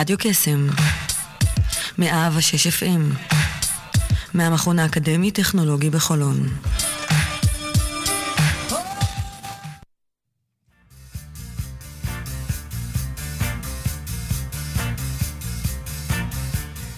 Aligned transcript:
רדיו 0.00 0.16
קסם, 0.18 0.66
מאה 1.98 2.30
ושש 2.36 2.66
FM, 2.66 3.32
מהמכון 4.34 4.78
האקדמי-טכנולוגי 4.78 5.90
בחולון. 5.90 6.48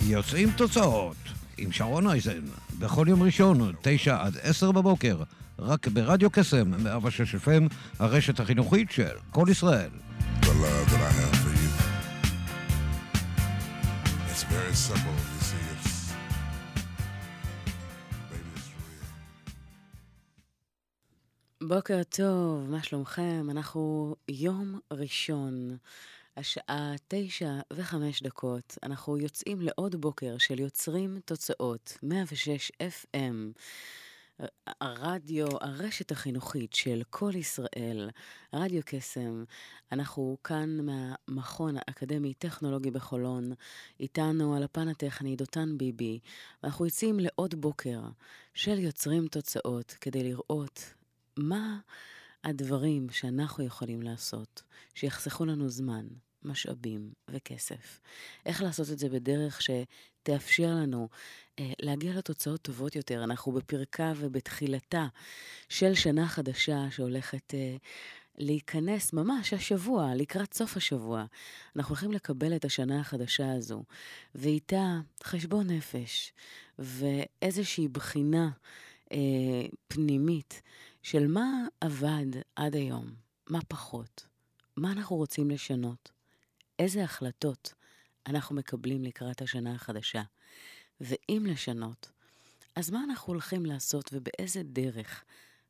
יוצאים 0.06 0.50
תוצאות 0.56 1.16
עם 1.58 1.72
שרון 1.72 2.06
אייזן, 2.06 2.40
בכל 2.78 3.06
יום 3.08 3.22
ראשון, 3.22 3.72
תשע 3.82 4.16
עד 4.20 4.36
עשר 4.42 4.72
בבוקר, 4.72 5.22
רק 5.58 5.88
ברדיו 5.88 6.30
קסם, 6.30 6.70
106 6.82 7.34
FM, 7.34 7.74
הרשת 7.98 8.40
החינוכית 8.40 8.90
של 8.90 9.16
כל 9.30 9.46
ישראל. 9.50 9.90
the 10.42 10.48
love 10.54 10.90
that 10.90 11.00
I 11.00 11.12
have 11.20 11.31
very 14.72 14.80
simple. 14.88 15.18
You 15.34 15.42
see, 15.48 15.64
it's 15.74 16.12
baby, 18.30 18.52
it's 18.56 18.70
real. 18.80 19.04
בוקר 21.68 22.02
טוב, 22.08 22.70
מה 22.70 22.82
שלומכם? 22.82 23.46
אנחנו 23.50 24.16
יום 24.28 24.78
ראשון, 24.92 25.76
השעה 26.36 26.92
תשע 27.08 27.50
וחמש 27.72 28.22
דקות. 28.22 28.78
אנחנו 28.82 29.18
יוצאים 29.18 29.60
לעוד 29.60 30.00
בוקר 30.00 30.38
של 30.38 30.60
יוצרים 30.60 31.20
תוצאות, 31.24 31.98
106 32.02 32.72
FM. 32.80 33.52
הרדיו, 34.80 35.46
הרשת 35.60 36.12
החינוכית 36.12 36.72
של 36.72 37.02
כל 37.10 37.32
ישראל, 37.34 38.10
רדיו 38.52 38.82
קסם. 38.84 39.44
אנחנו 39.92 40.36
כאן 40.44 40.78
מהמכון 40.80 41.74
האקדמי-טכנולוגי 41.76 42.90
בחולון, 42.90 43.52
איתנו 44.00 44.56
על 44.56 44.62
הפן 44.62 44.88
הטכני 44.88 45.36
דותן 45.36 45.78
ביבי, 45.78 46.18
ואנחנו 46.62 46.84
יוצאים 46.84 47.20
לעוד 47.20 47.54
בוקר 47.54 48.00
של 48.54 48.78
יוצרים 48.78 49.28
תוצאות 49.28 49.96
כדי 50.00 50.22
לראות 50.22 50.94
מה 51.36 51.80
הדברים 52.44 53.10
שאנחנו 53.10 53.64
יכולים 53.64 54.02
לעשות, 54.02 54.62
שיחסכו 54.94 55.44
לנו 55.44 55.68
זמן, 55.68 56.06
משאבים 56.44 57.12
וכסף. 57.30 58.00
איך 58.46 58.62
לעשות 58.62 58.90
את 58.90 58.98
זה 58.98 59.08
בדרך 59.08 59.60
שתאפשר 59.62 60.68
לנו 60.68 61.08
אה, 61.58 61.72
להגיע 61.80 62.14
לתוצאות 62.14 62.62
טובות 62.62 62.96
יותר. 62.96 63.24
אנחנו 63.24 63.52
בפרקה 63.52 64.12
ובתחילתה 64.16 65.06
של 65.68 65.94
שנה 65.94 66.28
חדשה 66.28 66.90
שהולכת 66.90 67.54
אה, 67.54 67.76
להיכנס 68.38 69.12
ממש 69.12 69.52
השבוע, 69.52 70.14
לקראת 70.14 70.54
סוף 70.54 70.76
השבוע. 70.76 71.24
אנחנו 71.76 71.92
הולכים 71.92 72.12
לקבל 72.12 72.56
את 72.56 72.64
השנה 72.64 73.00
החדשה 73.00 73.52
הזו, 73.52 73.84
ואיתה 74.34 75.00
חשבון 75.24 75.70
נפש 75.70 76.32
ואיזושהי 76.78 77.88
בחינה 77.88 78.50
אה, 79.12 79.18
פנימית 79.88 80.62
של 81.02 81.26
מה 81.26 81.64
עבד 81.80 82.26
עד 82.56 82.76
היום, 82.76 83.14
מה 83.50 83.58
פחות, 83.68 84.26
מה 84.76 84.92
אנחנו 84.92 85.16
רוצים 85.16 85.50
לשנות, 85.50 86.10
איזה 86.78 87.04
החלטות 87.04 87.74
אנחנו 88.26 88.56
מקבלים 88.56 89.04
לקראת 89.04 89.42
השנה 89.42 89.74
החדשה. 89.74 90.22
ואם 91.00 91.46
לשנות, 91.48 92.10
אז 92.76 92.90
מה 92.90 93.04
אנחנו 93.04 93.32
הולכים 93.32 93.66
לעשות 93.66 94.10
ובאיזה 94.12 94.62
דרך, 94.62 95.24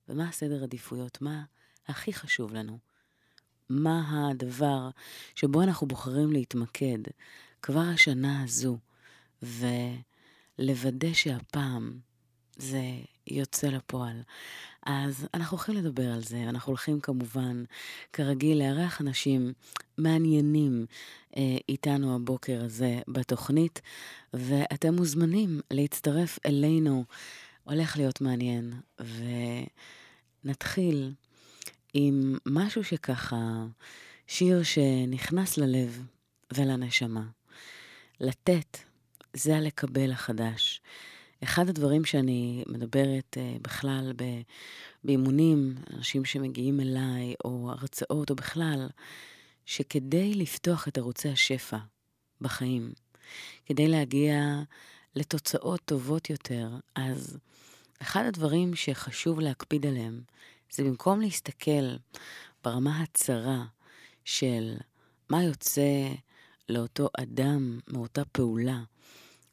ומה 0.08 0.28
הסדר 0.28 0.62
עדיפויות, 0.62 1.22
מה 1.22 1.44
הכי 1.88 2.12
חשוב 2.12 2.54
לנו, 2.54 2.78
מה 3.68 4.28
הדבר 4.30 4.90
שבו 5.34 5.62
אנחנו 5.62 5.86
בוחרים 5.86 6.32
להתמקד 6.32 6.98
כבר 7.62 7.80
השנה 7.94 8.42
הזו, 8.42 8.78
ולוודא 10.58 11.12
שהפעם 11.12 11.98
זה 12.56 12.82
יוצא 13.26 13.66
לפועל. 13.66 14.22
אז 14.86 15.26
אנחנו 15.34 15.56
הולכים 15.56 15.74
לדבר 15.74 16.12
על 16.12 16.22
זה, 16.22 16.42
אנחנו 16.48 16.70
הולכים 16.70 17.00
כמובן, 17.00 17.64
כרגיל, 18.12 18.58
לארח 18.58 19.00
אנשים 19.00 19.52
מעניינים 19.98 20.86
אה, 21.36 21.56
איתנו 21.68 22.14
הבוקר 22.14 22.64
הזה 22.64 23.00
בתוכנית, 23.08 23.80
ואתם 24.34 24.94
מוזמנים 24.94 25.60
להצטרף 25.70 26.38
אלינו. 26.46 27.04
הולך 27.64 27.96
להיות 27.96 28.20
מעניין, 28.20 28.72
ונתחיל 30.44 31.12
עם 31.94 32.38
משהו 32.46 32.84
שככה, 32.84 33.64
שיר 34.26 34.62
שנכנס 34.62 35.58
ללב 35.58 36.06
ולנשמה. 36.52 37.24
לתת 38.20 38.78
זה 39.34 39.56
הלקבל 39.56 40.12
החדש. 40.12 40.80
אחד 41.42 41.68
הדברים 41.68 42.04
שאני 42.04 42.64
מדברת 42.66 43.36
uh, 43.36 43.62
בכלל 43.62 44.12
ב, 44.16 44.24
באימונים, 45.04 45.74
אנשים 45.92 46.24
שמגיעים 46.24 46.80
אליי, 46.80 47.34
או 47.44 47.70
הרצאות, 47.70 48.30
או 48.30 48.34
בכלל, 48.34 48.88
שכדי 49.66 50.34
לפתוח 50.34 50.88
את 50.88 50.98
ערוצי 50.98 51.28
השפע 51.28 51.76
בחיים, 52.40 52.92
כדי 53.66 53.88
להגיע 53.88 54.62
לתוצאות 55.14 55.80
טובות 55.84 56.30
יותר, 56.30 56.68
אז 56.94 57.38
אחד 58.02 58.24
הדברים 58.24 58.74
שחשוב 58.74 59.40
להקפיד 59.40 59.86
עליהם, 59.86 60.20
זה 60.70 60.84
במקום 60.84 61.20
להסתכל 61.20 61.96
ברמה 62.64 63.02
הצרה 63.02 63.64
של 64.24 64.76
מה 65.30 65.42
יוצא 65.42 66.08
לאותו 66.68 67.08
אדם 67.18 67.78
מאותה 67.88 68.24
פעולה, 68.24 68.82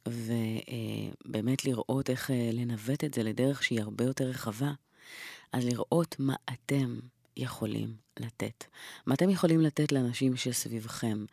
ובאמת 0.10 1.66
לראות 1.66 2.10
איך 2.10 2.32
אה, 2.32 2.50
לנווט 2.54 3.04
את 3.04 3.14
זה 3.14 3.24
לדרך 3.24 3.64
שהיא 3.64 3.82
הרבה 3.82 4.04
יותר 4.04 4.26
רחבה, 4.26 4.72
אז 5.54 5.66
לראות 5.66 6.16
מה 6.20 6.36
אתם 6.54 7.00
יכולים 7.38 7.96
לתת. 8.20 8.64
מה 9.06 9.14
אתם 9.14 9.30
יכולים 9.30 9.62
לתת 9.62 9.92
לאנשים 9.92 10.36
שסביבכם? 10.36 11.26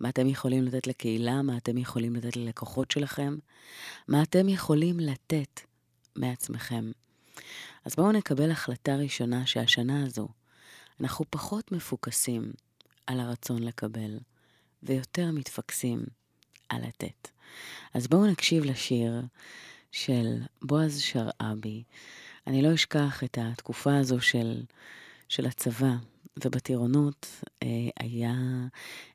מה 0.00 0.08
אתם 0.08 0.28
יכולים 0.28 0.64
לתת 0.64 0.86
לקהילה? 0.86 1.42
מה 1.42 1.56
אתם 1.56 1.78
יכולים 1.78 2.16
לתת 2.16 2.36
ללקוחות 2.36 2.90
שלכם? 2.90 3.36
מה 4.08 4.22
אתם 4.22 4.48
יכולים 4.48 5.00
לתת 5.00 5.60
מעצמכם? 6.16 6.92
אז 7.84 7.94
בואו 7.96 8.12
נקבל 8.12 8.50
החלטה 8.50 8.96
ראשונה 8.96 9.46
שהשנה 9.46 10.04
הזו 10.06 10.28
אנחנו 11.00 11.24
פחות 11.30 11.72
מפוקסים 11.72 12.52
על 13.06 13.20
הרצון 13.20 13.62
לקבל, 13.62 14.18
ויותר 14.82 15.30
מתפקסים 15.30 16.04
על 16.68 16.86
לתת. 16.86 17.28
אז 17.94 18.06
בואו 18.06 18.26
נקשיב 18.26 18.64
לשיר 18.64 19.22
של 19.92 20.38
בועז 20.62 21.00
שרעבי. 21.00 21.82
אני 22.46 22.62
לא 22.62 22.74
אשכח 22.74 23.24
את 23.24 23.38
התקופה 23.40 23.96
הזו 23.96 24.20
של, 24.20 24.62
של 25.28 25.46
הצבא, 25.46 25.94
ובטירונות 26.44 27.26
אה, 27.62 27.68
היה 28.00 28.34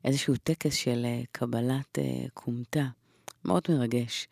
איזשהו 0.04 0.34
טקס 0.36 0.74
של 0.74 1.02
אה, 1.04 1.22
קבלת 1.32 1.98
אה, 1.98 2.26
כומתה, 2.34 2.86
מאוד 3.44 3.62
מרגש. 3.68 4.28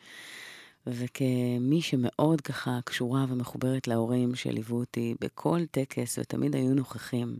וכמי 0.86 1.82
שמאוד 1.82 2.40
ככה 2.40 2.78
קשורה 2.84 3.24
ומחוברת 3.28 3.88
להורים 3.88 4.34
שליוו 4.34 4.76
אותי 4.76 5.14
בכל 5.20 5.60
טקס 5.70 6.18
ותמיד 6.18 6.56
היו 6.56 6.74
נוכחים, 6.74 7.36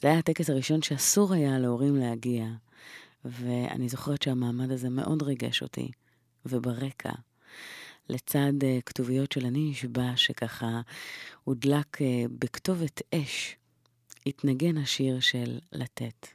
זה 0.00 0.08
היה 0.08 0.18
הטקס 0.18 0.50
הראשון 0.50 0.82
שאסור 0.82 1.34
היה 1.34 1.58
להורים 1.58 1.96
להגיע. 1.96 2.46
ואני 3.24 3.88
זוכרת 3.88 4.22
שהמעמד 4.22 4.70
הזה 4.70 4.90
מאוד 4.90 5.22
ריגש 5.22 5.62
אותי. 5.62 5.90
וברקע, 6.46 7.12
לצד 8.08 8.52
uh, 8.60 8.82
כתוביות 8.86 9.32
של 9.32 9.46
אני 9.46 9.70
נשבע, 9.70 10.16
שככה 10.16 10.80
הודלק 11.44 11.96
uh, 11.96 12.04
בכתובת 12.38 13.02
אש, 13.14 13.56
התנגן 14.26 14.78
השיר 14.78 15.20
של 15.20 15.58
לתת, 15.72 16.26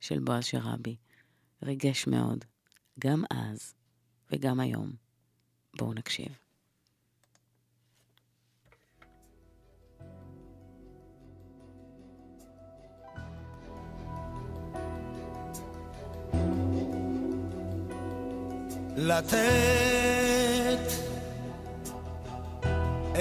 של 0.00 0.18
בועז 0.18 0.44
שרעבי. 0.44 0.96
ריגש 1.62 2.06
מאוד, 2.06 2.44
גם 2.98 3.24
אז 3.30 3.74
וגם 4.32 4.60
היום. 4.60 4.92
בואו 5.76 5.94
נקשיב. 5.94 6.47
לתת 19.00 19.38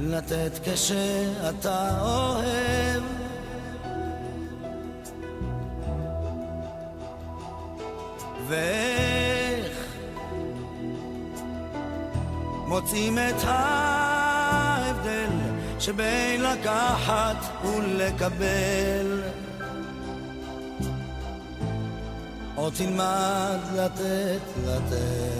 לתת 0.00 0.58
כשאתה 0.64 2.00
אוהב. 2.00 3.02
ואיך 8.48 9.86
מוצאים 12.66 13.18
את 13.18 13.44
ההבדל 13.44 13.97
שבין 15.78 16.42
לקחת 16.42 17.64
ולקבל. 17.64 19.22
עוד 22.54 22.72
תלמד 22.76 23.58
לתת, 23.76 24.40
לתת. 24.66 25.38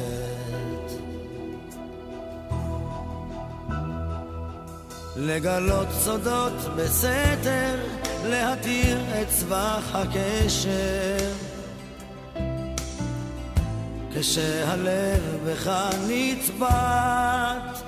לגלות 5.16 5.88
סודות 5.92 6.52
בסתר, 6.76 7.76
להתיר 8.24 8.98
את 9.22 9.30
סבך 9.30 9.94
הקשר. 9.94 11.32
כשהלב 14.14 15.22
בך 15.46 15.70
נצבט 16.08 17.87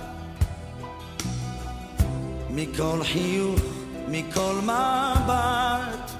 מכל 2.54 3.00
חיוך, 3.02 3.60
מכל 4.08 4.54
מבט 4.62 6.10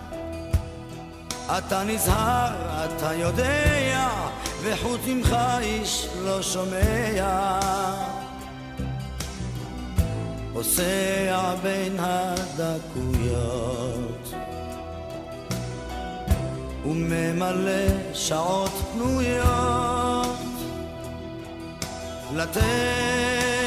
אתה 1.58 1.84
נזהר, 1.84 2.84
אתה 2.84 3.14
יודע, 3.14 4.08
וחוץ 4.62 5.00
ממך 5.06 5.36
איש 5.60 6.08
לא 6.24 6.42
שומע. 6.42 7.60
פוסע 10.52 11.54
בין 11.62 11.96
הדקויות 11.98 13.40
וממלא 16.84 18.14
שעות 18.14 18.70
פנויות 18.92 20.36
לתת 22.34 23.59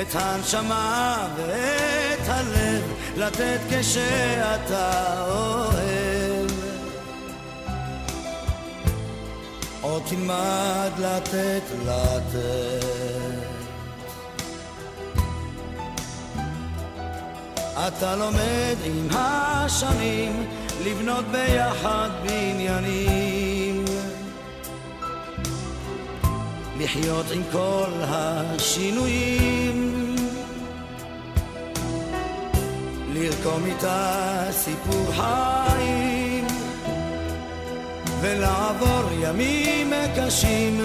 את 0.00 0.14
הנשמה 0.14 1.28
ואת 1.36 2.28
הלב 2.28 2.82
לתת 3.16 3.60
כשאתה 3.70 5.14
אוהב. 5.28 6.50
עוד 9.80 10.02
תלמד 10.08 10.90
לתת 10.98 11.62
לתת. 11.86 12.84
אתה 17.88 18.16
לומד 18.16 18.76
עם 18.84 19.08
השנים 19.10 20.46
לבנות 20.84 21.24
ביחד 21.24 22.10
בניינים. 22.22 23.84
לחיות 26.78 27.26
עם 27.34 27.42
כל 27.52 27.90
השינויים 28.02 29.83
לרקום 33.14 33.66
איתה 33.66 34.46
סיפור 34.50 35.12
חיים 35.12 36.46
ולעבור 38.20 39.10
ימים 39.20 39.92
קשים 40.16 40.80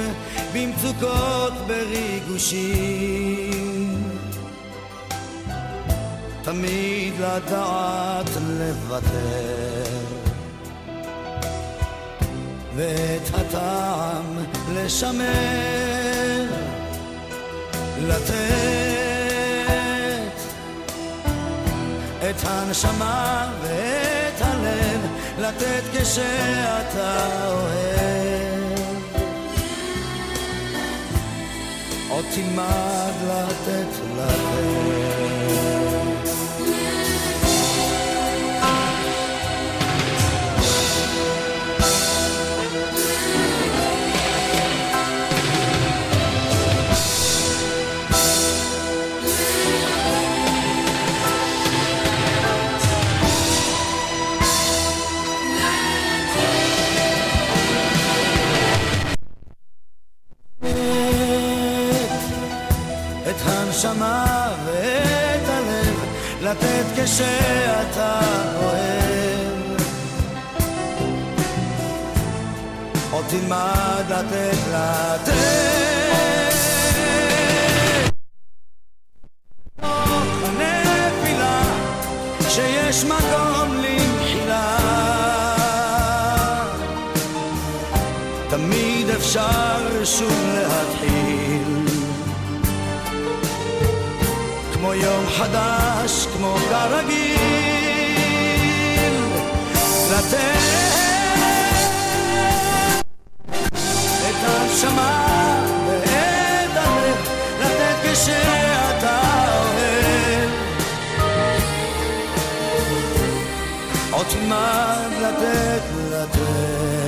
במצוקות 0.54 1.54
בריגושים. 1.68 3.10
תמיד 6.42 7.14
לדעת 7.20 8.30
לוותר 8.58 10.00
ואת 12.76 13.34
הטעם 13.34 14.26
לשמר 14.74 16.46
לתת 18.08 18.89
את 22.40 22.48
הנשמה 22.48 23.52
ואת 23.62 24.42
הלב 24.42 25.02
לתת 25.40 25.84
כשאתה 25.94 27.28
אוהב. 27.48 28.70
עוד 32.10 32.26
תלמד 32.36 33.14
לתת 33.28 34.00
לתת 34.16 35.19
הנשמה 63.86 64.48
ואת 64.66 65.50
הלב 65.50 65.96
לתת 66.42 66.86
כשאתה 66.96 68.20
אוהב. 68.62 69.82
עוד 73.12 73.26
תלמד 73.30 74.04
לתת 74.10 74.58
לתת. 74.72 75.80
שיש 82.50 83.04
מקום 83.04 83.78
למחילה. 83.78 84.78
תמיד 88.50 89.10
אפשר 89.10 90.06
שוב 90.06 90.46
להתחיל 90.54 91.19
כמו 94.90 94.98
יום 94.98 95.26
חדש, 95.28 96.28
כמו 96.34 96.56
כרגיל, 96.70 97.38
לתת 100.12 100.60
את 104.30 104.36
הנשמה 104.44 105.64
ואת 105.88 106.78
הלב, 106.78 107.18
לתת 107.60 108.14
כשאתה 108.14 109.22
אוהב. 109.54 110.50
עוד 114.12 114.26
תלמד 114.30 115.12
לתת, 115.22 115.84
לתת. 116.12 116.99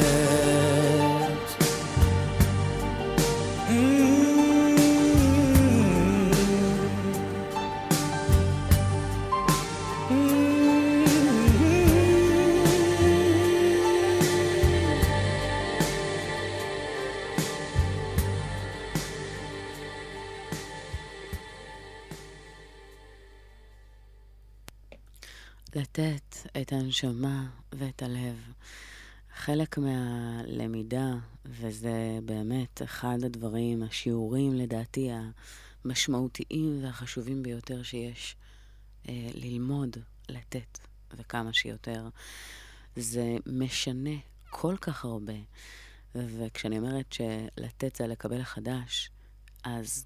הנשמה 26.91 27.47
ואת 27.71 28.01
הלב. 28.01 28.53
חלק 29.35 29.77
מהלמידה, 29.77 31.13
וזה 31.45 32.19
באמת 32.25 32.81
אחד 32.81 33.17
הדברים, 33.25 33.83
השיעורים 33.83 34.53
לדעתי 34.53 35.09
המשמעותיים 35.85 36.83
והחשובים 36.83 37.43
ביותר 37.43 37.83
שיש 37.83 38.35
אה, 39.09 39.29
ללמוד 39.33 39.97
לתת, 40.29 40.79
וכמה 41.17 41.53
שיותר. 41.53 42.09
זה 42.95 43.37
משנה 43.45 44.15
כל 44.49 44.75
כך 44.81 45.05
הרבה. 45.05 45.37
וכשאני 46.15 46.77
אומרת 46.77 47.13
שלתת 47.13 47.95
זה 47.95 48.07
לקבל 48.07 48.43
חדש, 48.43 49.09
אז 49.63 50.05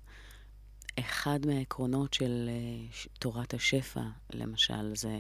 אחד 0.99 1.39
מהעקרונות 1.45 2.13
של 2.13 2.49
uh, 2.49 3.07
תורת 3.19 3.53
השפע, 3.53 4.01
למשל, 4.33 4.95
זה 4.95 5.19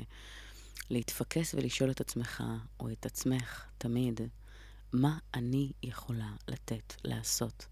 להתפקס 0.89 1.53
ולשאול 1.53 1.91
את 1.91 2.01
עצמך, 2.01 2.43
או 2.79 2.91
את 2.91 3.05
עצמך, 3.05 3.65
תמיד, 3.77 4.21
מה 4.93 5.17
אני 5.33 5.71
יכולה 5.83 6.29
לתת, 6.47 6.93
לעשות, 7.03 7.65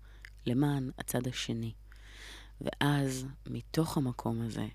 למען 0.46 0.90
הצד 0.98 1.28
השני. 1.28 1.74
ואז, 2.62 3.26
מתוך 3.48 3.98
המקום 3.98 4.42
הזה, 4.42 4.68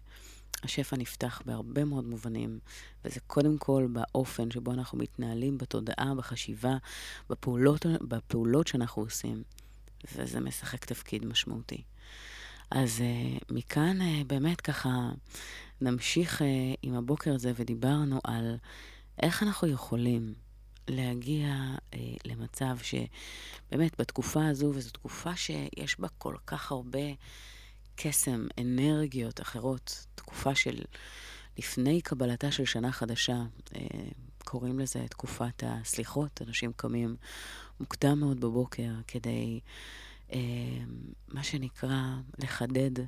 השפע 0.63 0.97
נפתח 0.97 1.43
בהרבה 1.47 1.85
מאוד 1.85 2.05
מובנים, 2.05 2.59
וזה 3.05 3.21
קודם 3.27 3.59
כל 3.59 3.87
באופן 3.93 4.51
שבו 4.51 4.73
אנחנו 4.73 4.99
מתנהלים, 4.99 5.59
בתודעה, 5.59 6.15
בחשיבה, 6.17 6.77
בפעולות, 7.31 7.87
בפעולות 8.09 8.67
שאנחנו 8.67 9.03
עושים, 9.03 9.43
וזה 10.15 10.41
משחק 10.41 10.85
תפקיד 10.85 11.25
משמעותי. 11.25 11.83
אז 12.71 12.99
uh, 12.99 13.45
מכאן 13.51 14.01
uh, 14.01 14.25
באמת 14.27 14.61
ככה 14.61 15.11
נמשיך 15.81 16.41
uh, 16.43 16.45
עם 16.83 16.95
הבוקר 16.95 17.35
הזה, 17.35 17.53
ודיברנו 17.57 18.21
על 18.25 18.57
איך 19.23 19.43
אנחנו 19.43 19.69
יכולים 19.69 20.35
להגיע 20.89 21.55
uh, 21.91 21.97
למצב 22.25 22.77
שבאמת 22.83 24.01
בתקופה 24.01 24.49
הזו, 24.49 24.73
וזו 24.75 24.91
תקופה 24.91 25.37
שיש 25.37 26.01
בה 26.01 26.09
כל 26.09 26.37
כך 26.47 26.73
הרבה 26.73 27.09
קסם, 27.97 28.47
אנרגיות 28.61 29.41
אחרות, 29.41 30.07
תקופה 30.15 30.55
של 30.55 30.83
לפני 31.59 32.01
קבלתה 32.01 32.51
של 32.53 32.65
שנה 32.65 32.93
חדשה, 32.93 33.43
uh, 33.69 33.77
קוראים 34.49 34.79
לזה 34.79 35.07
תקופת 35.09 35.63
הסליחות, 35.67 36.43
אנשים 36.47 36.73
קמים 36.77 37.17
מוקדם 37.81 38.21
מאוד 38.21 38.41
בבוקר 38.41 38.91
כדי, 39.07 39.61
אה, 40.33 40.39
מה 41.29 41.43
שנקרא, 41.43 42.03
לחדד 42.39 43.01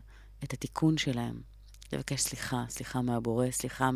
את 0.45 0.53
התיקון 0.53 0.99
שלהם. 0.99 1.41
לבקש 1.93 2.21
סליחה, 2.21 2.65
סליחה 2.69 3.03
מהבורא, 3.03 3.51
סליחה 3.51 3.91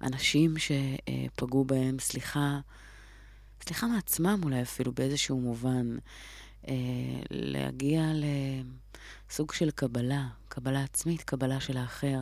מאנשים 0.00 0.54
שפגעו 0.58 1.64
בהם, 1.64 1.96
סליחה, 1.98 2.60
סליחה 3.62 3.86
מעצמם 3.86 4.40
אולי 4.44 4.62
אפילו 4.62 4.92
באיזשהו 4.92 5.40
מובן. 5.40 5.96
אה, 6.68 6.74
להגיע 7.30 8.02
לסוג 9.30 9.52
של 9.52 9.70
קבלה, 9.70 10.28
קבלה 10.48 10.82
עצמית, 10.82 11.22
קבלה 11.22 11.60
של 11.60 11.76
האחר. 11.76 12.20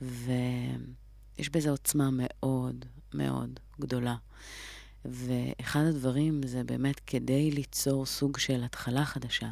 ויש 0.00 1.48
בזה 1.52 1.70
עוצמה 1.70 2.08
מאוד 2.12 2.84
מאוד 3.14 3.60
גדולה. 3.80 4.16
ואחד 5.04 5.80
הדברים 5.80 6.46
זה 6.46 6.64
באמת 6.64 7.00
כדי 7.06 7.50
ליצור 7.50 8.06
סוג 8.06 8.38
של 8.38 8.64
התחלה 8.64 9.04
חדשה, 9.04 9.50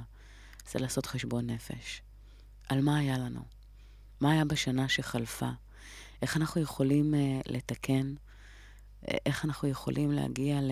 זה 0.70 0.78
לעשות 0.78 1.06
חשבון 1.06 1.50
נפש. 1.50 2.02
על 2.68 2.80
מה 2.80 2.98
היה 2.98 3.18
לנו? 3.18 3.40
מה 4.20 4.32
היה 4.32 4.44
בשנה 4.44 4.88
שחלפה? 4.88 5.50
איך 6.22 6.36
אנחנו 6.36 6.60
יכולים 6.60 7.14
uh, 7.14 7.16
לתקן? 7.46 8.14
איך 9.26 9.44
אנחנו 9.44 9.68
יכולים 9.68 10.12
להגיע 10.12 10.60
ל... 10.60 10.70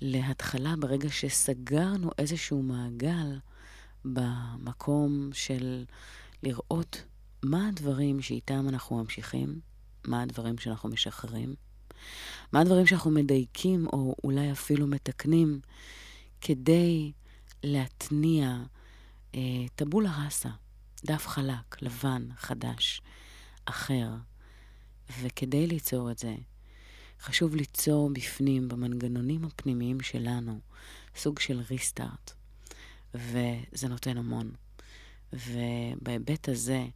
להתחלה 0.00 0.74
ברגע 0.78 1.08
שסגרנו 1.10 2.10
איזשהו 2.18 2.62
מעגל 2.62 3.38
במקום 4.04 5.30
של 5.32 5.84
לראות 6.42 7.04
מה 7.42 7.68
הדברים 7.68 8.22
שאיתם 8.22 8.68
אנחנו 8.68 8.96
ממשיכים, 8.96 9.60
מה 10.04 10.22
הדברים 10.22 10.58
שאנחנו 10.58 10.88
משחררים, 10.88 11.54
מה 12.52 12.60
הדברים 12.60 12.86
שאנחנו 12.86 13.10
מדייקים 13.10 13.86
או 13.86 14.14
אולי 14.24 14.52
אפילו 14.52 14.86
מתקנים 14.86 15.60
כדי 16.40 17.12
להתניע 17.62 18.56
אה, 19.34 19.40
טבולה 19.74 20.24
ראסה, 20.24 20.50
דף 21.04 21.26
חלק, 21.26 21.82
לבן, 21.82 22.28
חדש, 22.36 23.02
אחר. 23.64 24.08
וכדי 25.20 25.66
ליצור 25.66 26.10
את 26.10 26.18
זה, 26.18 26.34
חשוב 27.20 27.56
ליצור 27.56 28.10
בפנים, 28.12 28.68
במנגנונים 28.68 29.44
הפנימיים 29.44 30.00
שלנו, 30.00 30.60
סוג 31.16 31.38
של 31.38 31.60
ריסטארט. 31.70 32.32
וזה 33.14 33.88
נותן 33.88 34.16
המון. 34.16 34.50
ובהיבט 35.32 36.48
הזה, 36.48 36.86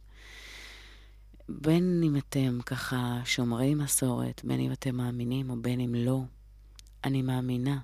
בין 1.49 2.01
אם 2.03 2.17
אתם 2.17 2.59
ככה 2.65 3.21
שומרי 3.25 3.75
מסורת, 3.75 4.41
בין 4.43 4.59
אם 4.59 4.71
אתם 4.71 4.95
מאמינים 4.95 5.49
או 5.49 5.55
בין 5.61 5.79
אם 5.79 5.95
לא, 5.95 6.21
אני 7.03 7.21
מאמינה 7.21 7.79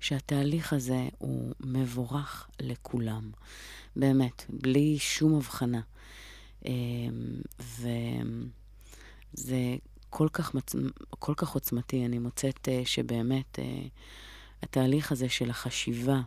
שהתהליך 0.00 0.72
הזה 0.72 1.08
הוא 1.18 1.54
מבורך 1.60 2.48
לכולם. 2.60 3.30
באמת, 3.96 4.44
בלי 4.48 4.98
שום 4.98 5.36
הבחנה. 5.36 5.80
אמ, 6.66 7.40
וזה 7.60 7.96
כל 10.10 10.28
כך, 10.32 10.54
מצ... 10.54 10.74
כל 11.10 11.34
כך 11.36 11.48
עוצמתי. 11.48 12.06
אני 12.06 12.18
מוצאת 12.18 12.68
אה, 12.68 12.82
שבאמת 12.84 13.58
אה, 13.58 13.82
התהליך 14.62 15.12
הזה 15.12 15.28
של 15.28 15.50
החשיבה 15.50 16.20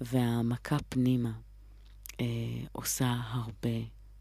והעמקה 0.00 0.76
פנימה 0.88 1.32
אה, 2.20 2.26
עושה 2.72 3.20
הרבה 3.30 3.78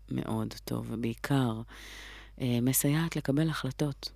מאוד 0.10 0.54
טוב, 0.66 0.88
ובעיקר 0.90 1.62
מסייעת 2.62 3.16
לקבל 3.16 3.50
החלטות 3.50 4.12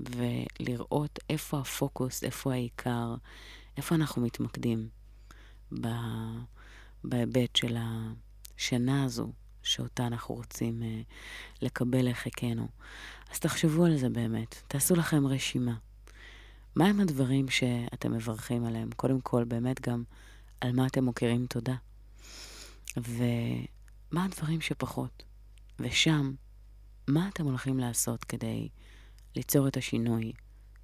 ולראות 0.00 1.18
איפה 1.30 1.58
הפוקוס, 1.58 2.24
איפה 2.24 2.52
העיקר, 2.52 3.14
איפה 3.76 3.94
אנחנו 3.94 4.22
מתמקדים 4.22 4.88
בהיבט 7.04 7.56
של 7.56 7.76
השנה 7.78 9.04
הזו, 9.04 9.32
שאותה 9.62 10.06
אנחנו 10.06 10.34
רוצים 10.34 10.82
אה, 10.82 11.00
לקבל 11.62 12.10
לחיקנו. 12.10 12.68
אז 13.32 13.38
תחשבו 13.38 13.84
על 13.84 13.96
זה 13.96 14.08
באמת, 14.08 14.62
תעשו 14.68 14.94
לכם 14.94 15.26
רשימה. 15.26 15.74
מהם 16.76 17.00
הדברים 17.00 17.48
שאתם 17.48 18.12
מברכים 18.12 18.64
עליהם? 18.64 18.90
קודם 18.96 19.20
כל, 19.20 19.44
באמת 19.44 19.88
גם 19.88 20.04
על 20.60 20.72
מה 20.72 20.86
אתם 20.86 21.04
מוקירים 21.04 21.46
תודה. 21.46 21.74
ומה 22.96 24.24
הדברים 24.24 24.60
שפחות? 24.60 25.22
ושם, 25.80 26.34
מה 27.08 27.28
אתם 27.28 27.44
הולכים 27.44 27.78
לעשות 27.78 28.24
כדי 28.24 28.68
ליצור 29.36 29.68
את 29.68 29.76
השינוי 29.76 30.32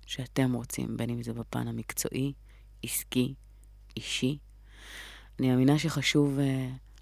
שאתם 0.07 0.53
רוצים, 0.53 0.97
בין 0.97 1.11
אם 1.11 1.23
זה 1.23 1.33
בפן 1.33 1.69
המקצועי, 1.69 2.33
עסקי, 2.83 3.35
אישי? 3.97 4.39
אני 5.41 5.51
מאמינה 5.51 5.79
שחשוב 5.79 6.39
uh, 6.39 6.43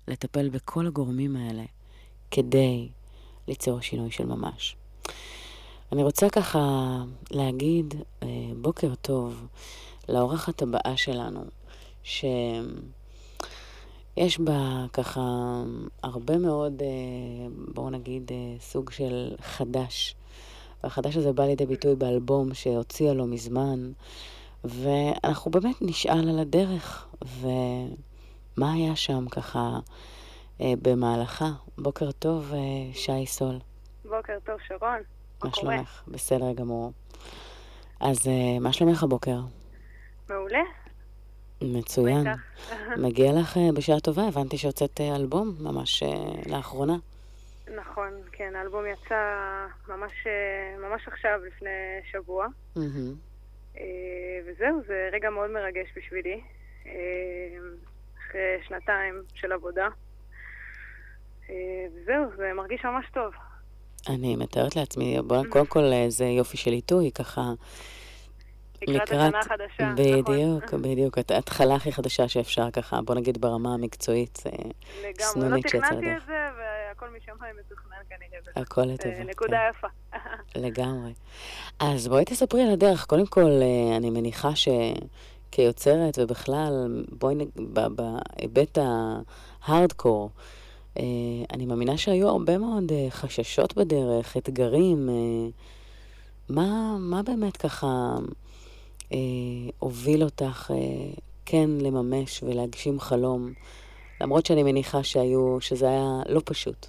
לטפל 0.08 0.49
בכל 0.49 0.87
הגורמים 0.87 1.37
האלה 1.37 1.64
כדי 2.30 2.88
ליצור 3.49 3.80
שינוי 3.80 4.10
של 4.10 4.26
ממש. 4.26 4.76
אני 5.92 6.02
רוצה 6.02 6.30
ככה 6.30 6.58
להגיד 7.30 7.94
uh, 7.94 8.25
בוקר 8.60 8.94
טוב 8.94 9.46
לאורחת 10.08 10.62
הבאה 10.62 10.96
שלנו, 10.96 11.44
ש... 12.02 12.25
יש 14.16 14.40
בה 14.40 14.87
ככה 14.92 15.20
הרבה 16.02 16.38
מאוד, 16.38 16.82
אה, 16.82 16.88
בואו 17.75 17.90
נגיד, 17.90 18.30
סוג 18.60 18.90
של 18.90 19.34
חדש. 19.40 20.14
והחדש 20.82 21.16
הזה 21.16 21.32
בא 21.32 21.44
לידי 21.44 21.66
ביטוי 21.66 21.94
באלבום 21.96 22.54
שהוציאה 22.54 23.14
לו 23.14 23.26
מזמן, 23.26 23.92
ואנחנו 24.64 25.50
באמת 25.50 25.76
נשאל 25.81 26.29
על 26.29 26.38
הדרך, 26.38 27.09
ומה 27.40 28.73
היה 28.73 28.97
שם 28.97 29.29
ככה 29.29 29.79
אה, 30.61 30.73
במהלכה. 30.83 31.50
בוקר 31.79 32.12
טוב, 32.12 32.52
שי 32.93 33.26
סול. 33.26 33.59
בוקר 34.05 34.38
טוב, 34.45 34.57
שרון. 34.69 35.00
מה 35.45 35.50
שלומך? 35.55 36.02
בסדר 36.09 36.52
גמור. 36.52 36.93
אז 38.00 38.26
מה 38.61 38.73
שלומך 38.73 39.02
הבוקר? 39.02 39.40
מעולה. 40.31 40.62
מצוין. 41.62 42.26
מגיע 43.05 43.33
לך 43.33 43.57
אה, 43.57 43.73
בשעה 43.75 44.00
טובה, 44.00 44.23
הבנתי 44.29 44.59
שהוצאת 44.59 45.00
אה, 45.00 45.17
אלבום 45.17 45.55
ממש 45.61 46.02
אה, 46.02 46.09
לאחרונה. 46.47 46.97
נכון, 47.76 48.11
כן, 48.33 48.57
האלבום 48.57 48.85
יצא 48.87 49.14
ממש, 49.88 50.12
ממש 50.79 51.09
עכשיו, 51.09 51.40
לפני 51.47 51.71
שבוע. 52.12 52.47
וזהו, 54.46 54.82
זה 54.87 55.08
רגע 55.12 55.30
מאוד 55.30 55.50
מרגש 55.50 55.88
בשבילי. 55.96 56.40
אחרי 58.18 58.58
שנתיים 58.68 59.22
של 59.34 59.52
עבודה. 59.52 59.88
וזהו, 61.94 62.25
זה 62.37 62.52
מרגיש 62.56 62.84
ממש 62.84 63.06
טוב. 63.14 63.32
אני 64.08 64.37
מתארת 64.37 64.76
לעצמי, 64.76 65.18
בוא, 65.26 65.44
קודם 65.50 65.66
כל 65.66 65.82
זה 66.08 66.25
יופי 66.25 66.56
של 66.56 66.70
עיתוי, 66.70 67.10
ככה 67.12 67.42
לקראת 68.88 69.10
השנה 69.10 69.38
החדשה, 69.38 69.92
בדיוק, 69.96 70.64
נכון. 70.64 70.82
בדיוק. 70.82 71.18
התחלה 71.18 71.75
הכי 71.75 71.92
חדשה 71.92 72.28
שאפשר 72.28 72.70
ככה, 72.70 73.02
בוא 73.02 73.14
נגיד 73.14 73.40
ברמה 73.40 73.75
המקצועית, 73.75 74.42
סנונית 75.20 75.68
שיצא 75.68 75.87
לדרך. 75.87 75.94
לגמרי, 75.94 76.10
לא 76.10 76.10
תכננתי 76.10 76.16
את 76.16 76.26
זה, 76.26 76.49
והכל 76.58 77.06
משמיים 77.16 77.56
מתוכנן 77.60 77.96
כנראה. 78.08 78.62
הכל 78.62 78.82
לטובה. 78.82 79.25
נקודה 79.25 79.56
כן. 79.56 79.70
יפה. 79.70 80.18
לגמרי. 80.66 81.12
אז 81.80 82.08
בואי 82.08 82.25
תספרי 82.25 82.62
על 82.62 82.70
הדרך. 82.70 83.06
קודם 83.06 83.26
כל, 83.26 83.50
אה, 83.50 83.96
אני 83.96 84.10
מניחה 84.10 84.50
שכיוצרת 84.54 86.18
ובכלל, 86.18 87.04
בואי, 87.08 87.34
בהיבט 87.54 88.78
ההארדקור, 88.78 90.30
אה, 90.99 91.04
אני 91.52 91.66
מאמינה 91.66 91.96
שהיו 91.96 92.28
הרבה 92.28 92.58
מאוד 92.58 92.92
אה, 92.92 93.06
חששות 93.10 93.76
בדרך, 93.76 94.37
אתגרים. 94.37 95.08
מה, 96.49 96.96
מה 96.99 97.22
באמת 97.22 97.56
ככה... 97.56 98.16
אה, 99.12 99.19
הוביל 99.79 100.23
אותך 100.23 100.71
אה, 100.71 100.76
כן 101.47 101.71
לממש 101.81 102.43
ולהגשים 102.43 103.00
חלום, 103.00 103.52
למרות 104.21 104.47
שאני 104.47 104.62
מניחה 104.62 105.02
שהיו, 105.02 105.61
שזה 105.61 105.88
היה 105.88 106.23
לא 106.29 106.40
פשוט. 106.45 106.87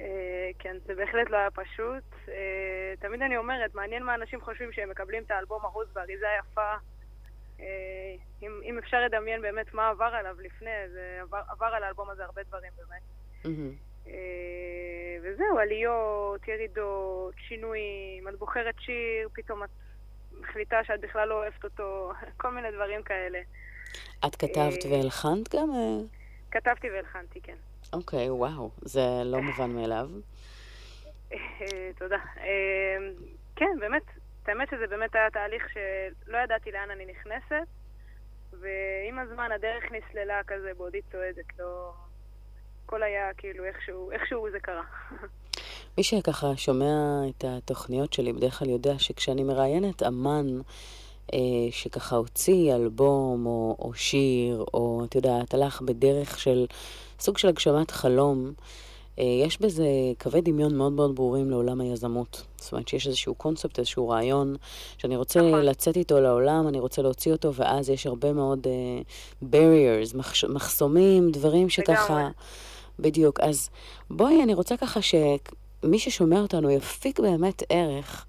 אה, 0.00 0.50
כן, 0.58 0.76
זה 0.86 0.94
בהחלט 0.94 1.30
לא 1.30 1.36
היה 1.36 1.50
פשוט. 1.50 2.04
אה, 2.28 2.94
תמיד 2.98 3.22
אני 3.22 3.36
אומרת, 3.36 3.74
מעניין 3.74 4.02
מה 4.02 4.14
אנשים 4.14 4.40
חושבים 4.40 4.72
שהם 4.72 4.90
מקבלים 4.90 5.22
את 5.22 5.30
האלבום 5.30 5.64
ארוז 5.64 5.86
באריזה 5.92 6.26
יפה 6.40 6.74
אה, 7.60 8.14
אם, 8.42 8.60
אם 8.64 8.78
אפשר 8.78 8.96
לדמיין 9.04 9.42
באמת 9.42 9.74
מה 9.74 9.88
עבר 9.88 10.04
עליו 10.04 10.36
לפני, 10.40 10.70
זה 10.92 11.18
עבר, 11.20 11.40
עבר 11.48 11.66
על 11.66 11.82
האלבום 11.82 12.10
הזה 12.10 12.24
הרבה 12.24 12.42
דברים 12.42 12.72
באמת. 12.76 13.02
אה, 14.06 15.16
וזהו, 15.22 15.58
עליות, 15.58 16.48
ירידות, 16.48 17.34
שינויים, 17.48 18.28
את 18.28 18.34
בוחרת 18.38 18.74
שיר, 18.78 19.28
פתאום 19.32 19.64
את 19.64 19.68
מחליטה 20.48 20.84
שאת 20.84 21.00
בכלל 21.00 21.28
לא 21.28 21.34
אוהבת 21.34 21.64
אותו, 21.64 22.12
כל 22.40 22.50
מיני 22.50 22.70
דברים 22.70 23.02
כאלה. 23.02 23.38
את 24.26 24.36
כתבת 24.36 24.86
אה, 24.86 24.90
והלחנת 24.90 25.54
גם? 25.54 25.70
אה? 25.70 26.06
כתבתי 26.50 26.90
והלחנתי, 26.90 27.40
כן. 27.40 27.56
אוקיי, 27.92 28.30
וואו, 28.30 28.70
זה 28.80 29.00
לא 29.24 29.40
מובן 29.40 29.70
מאליו. 29.70 30.08
אה, 31.32 31.90
תודה. 31.98 32.18
אה, 32.38 32.96
כן, 33.56 33.76
באמת, 33.80 34.02
האמת 34.46 34.68
שזה 34.70 34.86
באמת 34.86 35.14
היה 35.14 35.30
תהליך 35.30 35.68
שלא 35.72 36.38
ידעתי 36.38 36.72
לאן 36.72 36.90
אני 36.90 37.06
נכנסת, 37.06 37.66
ועם 38.52 39.18
הזמן 39.18 39.52
הדרך 39.52 39.84
נסללה 39.92 40.40
כזה 40.46 40.72
בעודי 40.76 41.02
צועדת, 41.12 41.58
לא... 41.58 41.92
הכל 42.84 43.02
היה 43.02 43.34
כאילו 43.36 43.64
איכשהו, 43.64 44.10
איכשהו 44.12 44.50
זה 44.50 44.60
קרה. 44.60 44.82
מי 45.98 46.04
שככה 46.04 46.56
שומע 46.56 47.20
את 47.28 47.44
התוכניות 47.48 48.12
שלי 48.12 48.32
בדרך 48.32 48.58
כלל 48.58 48.68
יודע 48.68 48.98
שכשאני 48.98 49.44
מראיינת 49.44 50.02
אמן 50.02 50.60
אה, 51.34 51.38
שככה 51.70 52.16
הוציא 52.16 52.74
אלבום 52.74 53.46
או, 53.46 53.76
או 53.78 53.94
שיר, 53.94 54.64
או 54.74 55.02
את 55.04 55.14
יודעת, 55.14 55.54
הלך 55.54 55.82
בדרך 55.82 56.40
של 56.40 56.66
סוג 57.20 57.38
של 57.38 57.48
הגשמת 57.48 57.90
חלום, 57.90 58.52
אה, 59.18 59.24
יש 59.24 59.60
בזה 59.60 59.86
קווי 60.18 60.40
דמיון 60.40 60.76
מאוד 60.76 60.92
מאוד 60.92 61.14
ברורים 61.14 61.50
לעולם 61.50 61.80
היזמות. 61.80 62.42
זאת 62.56 62.72
אומרת 62.72 62.88
שיש 62.88 63.06
איזשהו 63.06 63.34
קונספט, 63.34 63.78
איזשהו 63.78 64.08
רעיון, 64.08 64.56
שאני 64.98 65.16
רוצה 65.16 65.40
נכון. 65.40 65.60
לצאת 65.60 65.96
איתו 65.96 66.20
לעולם, 66.20 66.68
אני 66.68 66.80
רוצה 66.80 67.02
להוציא 67.02 67.32
אותו, 67.32 67.54
ואז 67.54 67.90
יש 67.90 68.06
הרבה 68.06 68.32
מאוד 68.32 68.66
אה, 68.66 69.02
barriers, 69.42 70.16
מחש, 70.16 70.44
מחסומים, 70.44 71.30
דברים 71.30 71.68
שככה... 71.68 72.14
לגמרי. 72.14 72.32
בדיוק. 72.98 73.40
אז 73.40 73.70
בואי, 74.10 74.42
אני 74.42 74.54
רוצה 74.54 74.76
ככה 74.76 75.02
שמי 75.82 75.98
ששומע 75.98 76.36
אותנו 76.40 76.70
יפיק 76.70 77.20
באמת 77.20 77.62
ערך. 77.68 78.26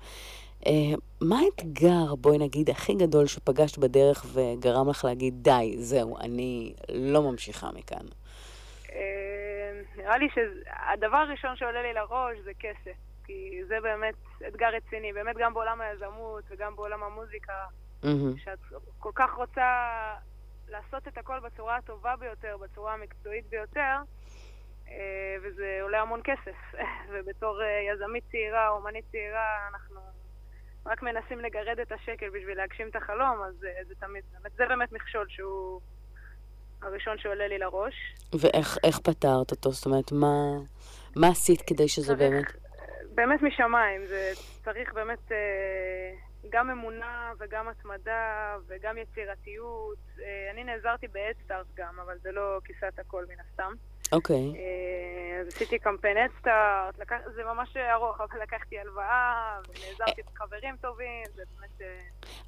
אה, 0.65 0.71
מה 1.21 1.39
האתגר, 1.39 2.15
בואי 2.15 2.37
נגיד, 2.37 2.69
הכי 2.69 2.93
גדול 2.93 3.25
שפגשת 3.25 3.77
בדרך 3.77 4.25
וגרם 4.33 4.89
לך 4.89 5.05
להגיד, 5.05 5.33
די, 5.43 5.75
זהו, 5.77 6.17
אני 6.17 6.73
לא 6.89 7.21
ממשיכה 7.21 7.69
מכאן? 7.73 8.05
אה, 8.91 9.81
נראה 9.95 10.17
לי 10.17 10.27
שהדבר 10.33 11.17
הראשון 11.17 11.55
שעולה 11.55 11.81
לי 11.81 11.93
לראש 11.93 12.37
זה 12.43 12.51
כסף. 12.59 12.97
כי 13.29 13.61
זה 13.67 13.75
באמת 13.81 14.15
אתגר 14.47 14.67
רציני, 14.67 15.13
באמת 15.13 15.35
גם 15.39 15.53
בעולם 15.53 15.81
היזמות 15.81 16.43
וגם 16.49 16.75
בעולם 16.75 17.03
המוזיקה, 17.03 17.53
מהמם. 18.03 18.37
שאת 18.37 18.59
כל 18.99 19.11
כך 19.15 19.33
רוצה 19.33 19.63
לעשות 20.69 21.07
את 21.07 21.17
הכל 21.17 21.39
בצורה 21.39 21.75
הטובה 21.75 22.15
ביותר, 22.15 22.57
בצורה 22.57 22.93
המקצועית 22.93 23.49
ביותר, 23.49 23.95
וזה 25.43 25.79
עולה 25.81 26.01
המון 26.01 26.21
כסף. 26.23 26.57
ובתור 27.11 27.61
אה, 27.63 27.93
יזמית 27.93 28.23
צעירה, 28.31 28.69
אומנית 28.69 29.05
צעירה, 29.11 29.67
אנחנו 29.73 29.99
רק 30.85 31.01
מנסים 31.01 31.39
לגרד 31.39 31.79
את 31.81 31.91
השקל 31.91 32.29
בשביל 32.29 32.57
להגשים 32.57 32.87
את 32.89 32.95
החלום, 32.95 33.41
אז 33.47 33.63
אה, 33.63 33.83
זה 33.87 33.95
תמיד, 33.95 34.23
באמת, 34.33 34.51
זה 34.51 34.65
באמת 34.65 34.91
מכשול 34.91 35.25
שהוא 35.29 35.81
הראשון 36.81 37.17
שעולה 37.17 37.47
לי 37.47 37.57
לראש. 37.57 37.93
ואיך 38.39 38.77
איך 38.83 38.99
פתרת 38.99 39.51
אותו? 39.51 39.71
זאת 39.71 39.85
אומרת, 39.85 40.11
מה, 40.11 40.35
מה 41.15 41.27
עשית 41.27 41.61
כדי 41.61 41.87
שזה 41.87 42.07
צריך- 42.15 42.19
באמת... 42.19 42.45
באמת 43.15 43.41
משמיים, 43.41 44.05
זה 44.05 44.31
צריך 44.63 44.93
באמת 44.93 45.31
אה, 45.31 46.11
גם 46.49 46.69
אמונה 46.69 47.31
וגם 47.39 47.67
התמדה 47.67 48.55
וגם 48.67 48.97
יצירתיות. 48.97 49.97
אה, 50.23 50.51
אני 50.53 50.63
נעזרתי 50.63 51.07
באדסטארט 51.07 51.67
גם, 51.75 51.99
אבל 51.99 52.17
זה 52.21 52.31
לא 52.31 52.59
כיסת 52.65 52.99
הכל 52.99 53.25
מן 53.29 53.39
הסתם. 53.39 53.73
אוקיי. 54.11 54.53
אה, 54.55 55.41
אז 55.41 55.47
עשיתי 55.47 55.79
קמפיין 55.79 56.17
אדסטארט. 56.17 56.95
זה 57.35 57.43
ממש 57.43 57.77
ארוך, 57.93 58.21
אבל 58.21 58.41
לקחתי 58.41 58.79
הלוואה 58.79 59.57
ונעזרתי 59.69 60.21
בחברים 60.33 60.75
טובים, 60.81 61.23
זה 61.35 61.43
באמת... 61.57 61.81
אה, 61.81 61.99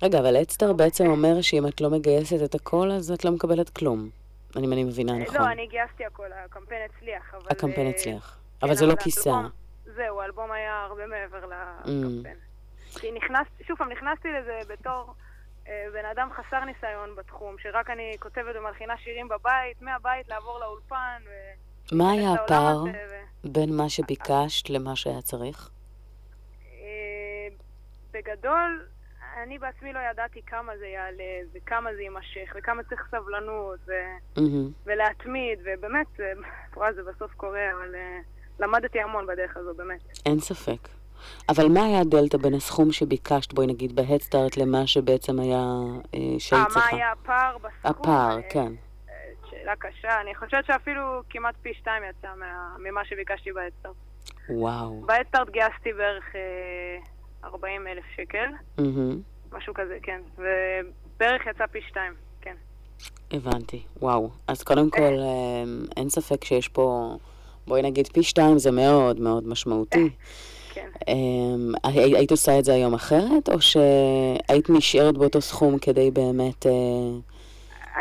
רגע, 0.03 0.19
אבל 0.19 0.38
אדסטאר 0.38 0.73
בעצם 0.73 1.05
אומר 1.05 1.41
שאם 1.41 1.67
את 1.67 1.81
לא 1.81 1.89
מגייסת 1.89 2.43
את 2.45 2.55
הכל, 2.55 2.91
אז 2.91 3.12
את 3.12 3.25
לא 3.25 3.31
מקבלת 3.31 3.69
כלום. 3.69 4.09
אם 4.57 4.73
אני 4.73 4.83
מבינה 4.83 5.17
נכון. 5.17 5.36
לא, 5.36 5.51
אני 5.51 5.67
גייסתי 5.67 6.05
הכל, 6.05 6.33
הקמפיין 6.45 6.81
הצליח, 6.89 7.33
אבל... 7.36 7.47
הקמפיין 7.49 7.88
אה, 7.88 7.91
הצליח. 7.91 8.38
כן, 8.59 8.65
אבל 8.67 8.75
זה 8.75 8.86
לא 8.86 8.95
כיסה. 8.95 9.33
זהו, 9.95 10.21
האלבום 10.21 10.51
היה 10.51 10.81
הרבה 10.89 11.07
מעבר 11.07 11.38
Mm. 11.43 11.88
לקמפיין. 11.88 12.38
כי 12.99 13.12
נכנסתי, 13.12 13.63
שוב 13.67 13.77
פעם, 13.77 13.91
נכנסתי 13.91 14.27
לזה 14.31 14.59
בתור 14.67 15.05
אה, 15.07 15.13
בן 15.65 16.06
אדם 16.12 16.30
חסר 16.34 16.65
ניסיון 16.65 17.15
בתחום, 17.15 17.56
שרק 17.60 17.89
אני 17.89 18.15
כותבת 18.19 18.56
ומלחינה 18.56 18.97
שירים 18.97 19.28
בבית, 19.28 19.82
מהבית 19.82 20.28
לעבור 20.28 20.60
לאולפן. 20.60 21.21
ו- 21.26 21.95
מה 21.95 22.12
היה 22.12 22.34
הפער 22.34 22.84
ו- 22.84 23.52
בין 23.52 23.69
מה 23.78 23.89
שביקשת 23.89 24.69
למה 24.69 24.95
שהיה 24.95 25.21
צריך? 25.21 25.69
אה, 26.65 27.47
בגדול, 28.12 28.86
אני 29.43 29.60
בעצמי 29.60 29.93
לא 29.93 30.00
ידעתי 30.12 30.41
כמה 30.45 30.78
זה 30.78 30.88
יעלה, 30.88 31.47
וכמה 31.54 31.89
זה 31.95 32.02
יימשך, 32.02 32.54
וכמה 32.56 32.84
צריך 32.84 33.08
סבלנות, 33.12 33.80
ו- 33.88 34.39
מהמם. 34.41 34.71
ולהתמיד, 34.86 35.60
ובאמת, 35.63 36.19
אה, 36.19 36.32
וואי, 36.78 36.93
זה 36.93 37.02
בסוף 37.04 37.34
קורה, 37.34 37.71
אבל 37.74 37.95
אה, 37.95 38.19
למדתי 38.60 39.00
המון 39.00 39.28
בדרך 39.28 39.58
הזו, 39.58 39.74
באמת. 39.74 40.02
אין 40.26 40.39
ספק. 40.39 41.00
אבל 41.49 41.67
מה 41.67 41.86
היה 41.86 41.99
הדלתא 41.99 42.38
בין 42.38 42.53
הסכום 42.53 42.91
שביקשת, 42.91 43.53
בואי 43.53 43.67
נגיד, 43.67 43.95
בהדסטארט, 43.95 44.57
למה 44.57 44.88
שבעצם 44.88 45.39
היה 45.39 45.57
אה, 45.57 46.19
אה, 46.19 46.39
שהיית 46.39 46.67
מה 46.67 46.73
צריכה? 46.73 46.95
היה 46.95 47.12
הפער 47.12 47.57
בסכום? 47.57 47.91
הפער, 47.91 48.38
אה, 48.38 48.41
כן. 48.49 48.73
אה, 49.10 49.13
שאלה 49.49 49.75
קשה. 49.75 50.21
אני 50.21 50.36
חושבת 50.36 50.65
שאפילו 50.65 51.21
כמעט 51.29 51.55
פי 51.62 51.73
שתיים 51.73 52.03
יצא 52.10 52.27
מה, 52.39 52.75
ממה 52.79 53.05
שביקשתי 53.05 53.51
בהדסטארט. 53.51 53.95
וואו. 54.49 55.01
בהדסטארט 55.05 55.49
גייסתי 55.49 55.93
בערך 55.93 56.36
אה, 56.36 57.49
40 57.49 57.88
אלף 57.88 58.03
שקל, 58.15 58.47
מהמם. 58.77 59.21
משהו 59.51 59.73
כזה, 59.73 59.97
כן. 60.03 60.21
ובערך 60.38 61.41
יצא 61.47 61.65
פי 61.65 61.79
שתיים, 61.89 62.13
כן. 62.41 62.55
הבנתי. 63.31 63.84
וואו. 64.01 64.29
אז 64.47 64.63
קודם 64.63 64.89
כל, 64.89 65.01
אה, 65.19 65.63
אין 65.97 66.10
ספק 66.10 66.43
שיש 66.43 66.67
פה, 66.67 67.15
בואי 67.67 67.81
נגיד, 67.81 68.07
פי 68.07 68.23
שתיים 68.23 68.60
זה 68.60 68.71
מאוד 68.71 69.19
מאוד 69.19 69.47
משמעותי. 69.47 70.10
אמ, 71.08 71.71
הי- 71.84 72.15
היית 72.15 72.32
עושה 72.32 72.60
את 72.60 72.65
זה 72.65 72.73
היום 72.73 72.93
אחרת, 72.93 73.49
או 73.49 73.62
שהיית 73.62 74.69
נשארת 74.69 75.17
באותו 75.17 75.41
סכום 75.41 75.80
כדי 75.80 76.12
באמת... 76.12 76.65
אה, 76.65 76.71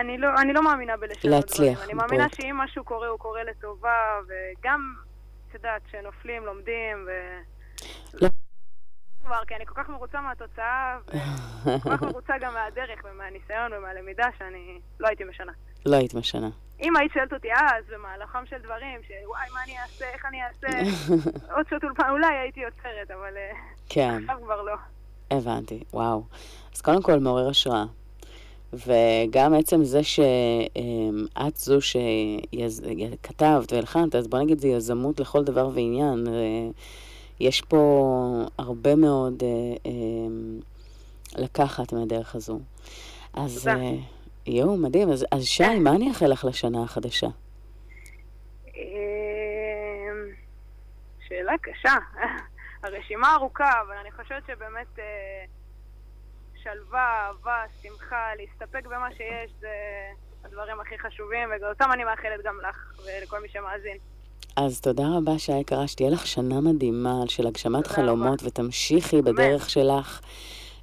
אני 0.00 0.18
לא, 0.18 0.28
אני 0.42 0.52
לא 0.52 0.62
מאמינה 0.62 0.96
בלשנות 0.96 1.24
להצליח, 1.34 1.78
דברים. 1.78 1.90
אני 1.90 1.94
מאמינה 1.94 2.26
בואי. 2.28 2.36
שאם 2.46 2.56
משהו 2.56 2.84
קורה, 2.84 3.08
הוא 3.08 3.18
קורה 3.18 3.40
לטובה, 3.44 3.98
וגם, 4.24 4.94
את 5.48 5.54
יודעת, 5.54 5.82
כשנופלים, 5.88 6.44
לומדים, 6.44 7.06
ו... 7.06 7.10
לא. 8.14 8.28
דבר, 9.24 9.44
כי 9.46 9.54
אני 9.54 9.66
כל 9.66 9.74
כך 9.82 9.88
מרוצה 9.88 10.20
מהתוצאה, 10.20 10.98
וכל 11.64 11.90
כך 11.96 12.02
מרוצה 12.02 12.32
גם 12.40 12.54
מהדרך 12.54 13.00
ומהניסיון 13.04 13.72
ומהלמידה, 13.72 14.26
שאני 14.38 14.80
לא 15.00 15.08
הייתי 15.08 15.24
משנה. 15.24 15.52
לא 15.86 15.96
היית 15.96 16.14
משנה. 16.14 16.48
אם 16.82 16.96
היית 16.96 17.12
שואלת 17.12 17.32
אותי 17.32 17.48
אז, 17.52 17.84
במהלכם 17.94 18.46
של 18.50 18.56
דברים, 18.58 19.00
שוואי, 19.06 19.46
מה 19.54 19.64
אני 19.64 19.78
אעשה, 19.82 20.04
איך 20.12 20.26
אני 20.26 20.38
אעשה, 20.42 20.68
עוד 21.56 21.66
שעות 21.70 21.84
אולפן, 21.84 22.10
אולי 22.10 22.38
הייתי 22.42 22.60
יוצרת, 22.60 23.10
אבל 23.10 23.36
אה, 23.36 23.52
כן, 23.88 24.18
עכשיו 24.22 24.36
כבר 24.44 24.62
לא. 24.62 24.74
הבנתי. 25.30 25.84
וואו. 25.92 26.22
אז 26.74 26.80
קודם 26.80 27.02
כל, 27.02 27.18
מעורר 27.18 27.48
השראה. 27.48 27.84
וגם 28.72 29.54
עצם 29.54 29.84
זה 29.84 30.02
שאת 30.02 31.56
זו 31.56 31.78
שכתבת 31.80 33.72
והלחנת, 33.72 34.14
אז 34.14 34.28
בוא 34.28 34.38
נגיד 34.38 34.58
זה 34.58 34.68
יזמות 34.68 35.20
לכל 35.20 35.44
דבר 35.44 35.68
ועניין. 35.74 36.28
אה, 36.28 36.32
יש 37.40 37.60
פה 37.60 38.44
הרבה 38.58 38.94
מאוד 38.94 39.42
אה, 39.42 39.48
אה, 39.86 39.92
לקחת 41.42 41.92
מהדרך 41.92 42.34
הזו. 42.34 42.58
אז 43.34 43.58
תודה. 43.58 43.76
אה, 44.48 44.52
יואו, 44.52 44.76
מדהים. 44.76 45.10
אז, 45.12 45.26
אז 45.32 45.44
שי, 45.44 45.78
מה 45.78 45.90
אני 45.90 46.08
אאחל 46.08 46.26
לך 46.26 46.44
לשנה 46.44 46.82
החדשה? 46.82 47.26
אמ, 48.66 48.82
שאלה 51.28 51.52
קשה. 51.62 51.94
הרשימה 52.82 53.34
ארוכה, 53.34 53.80
אבל 53.86 53.94
אני 54.00 54.10
חושבת 54.10 54.42
שבאמת 54.46 54.98
אה, 54.98 55.44
שלווה, 56.62 57.26
אהבה, 57.26 57.62
שמחה, 57.82 58.34
להסתפק 58.36 58.86
במה 58.86 59.08
שיש, 59.16 59.50
זה 59.60 59.68
הדברים 60.44 60.80
הכי 60.80 60.98
חשובים, 60.98 61.48
ואותם 61.62 61.92
אני 61.92 62.04
מאחלת 62.04 62.44
גם 62.44 62.54
לך 62.68 63.00
ולכל 63.04 63.40
מי 63.42 63.48
שמאזין. 63.48 63.96
אז 64.56 64.80
תודה 64.80 65.04
רבה, 65.18 65.38
שי 65.38 65.52
יקרה, 65.52 65.88
שתהיה 65.88 66.10
לך 66.10 66.26
שנה 66.26 66.60
מדהימה 66.60 67.14
של 67.26 67.46
הגשמת 67.46 67.86
חלומות, 67.86 68.42
ותמשיכי 68.42 69.22
בדרך 69.22 69.70
שלך, 69.70 70.20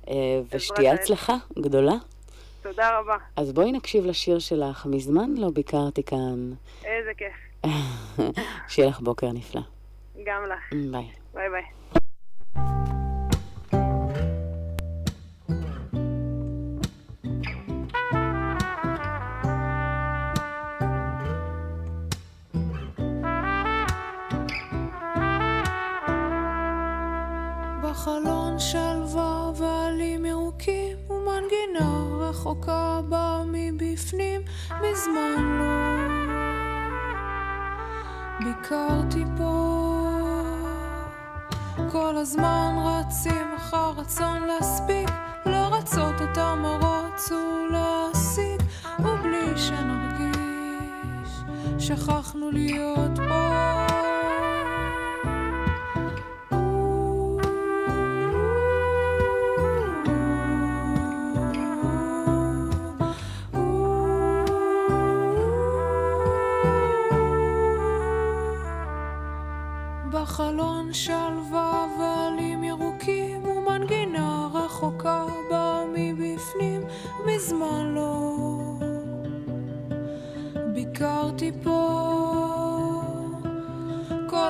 אה, 0.09 0.13
ושתהיה. 0.51 0.93
הצלחה 0.93 1.35
גדולה. 1.59 1.93
תודה 2.71 2.99
רבה. 2.99 3.17
אז 3.35 3.53
בואי 3.53 3.71
נקשיב 3.71 4.05
לשיר 4.05 4.39
שלך, 4.39 4.85
מזמן 4.85 5.29
לא 5.37 5.49
ביקרתי 5.53 6.03
כאן. 6.03 6.51
איזה 6.83 7.11
כיף. 7.17 7.71
שיהיה 8.69 8.89
לך 8.89 8.99
בוקר 8.99 9.31
נפלא. 9.31 9.61
גם 10.25 10.43
לך. 10.45 10.73
ביי. 10.91 11.09
ביי 11.33 11.49
ביי. 11.49 11.63
בחלון 27.83 28.59
שלווה 28.59 29.36
ומנגינה 31.47 32.03
רחוקה 32.19 32.99
באה 33.09 33.43
מבפנים 33.45 34.41
מזמן 34.69 35.57
לא. 35.59 35.97
ביקרתי 38.39 39.23
פה. 39.37 40.03
כל 41.91 42.17
הזמן 42.17 42.75
רצים 42.85 43.53
אחר 43.57 43.91
רצון 43.97 44.41
להספיק 44.43 45.09
לרצות 45.45 46.15
את 46.21 46.37
המרוץ 46.37 47.31
ולהשיג 47.31 48.61
ובלי 48.99 49.57
שנרגיש 49.57 51.31
שכחנו 51.79 52.51
להיות 52.51 53.15
פה 53.15 53.76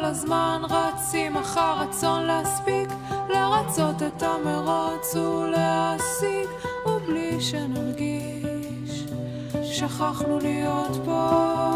הזמן 0.07 0.61
רצים 0.69 1.37
אחר 1.37 1.73
רצון 1.79 2.23
להספיק 2.23 2.89
לרצות 3.29 3.95
את 4.03 4.23
המרוץ 4.23 5.15
ולהשיג 5.15 6.47
ובלי 6.85 7.41
שנרגיש 7.41 9.03
שכחנו 9.63 10.39
להיות 10.39 11.01
פה 11.05 11.66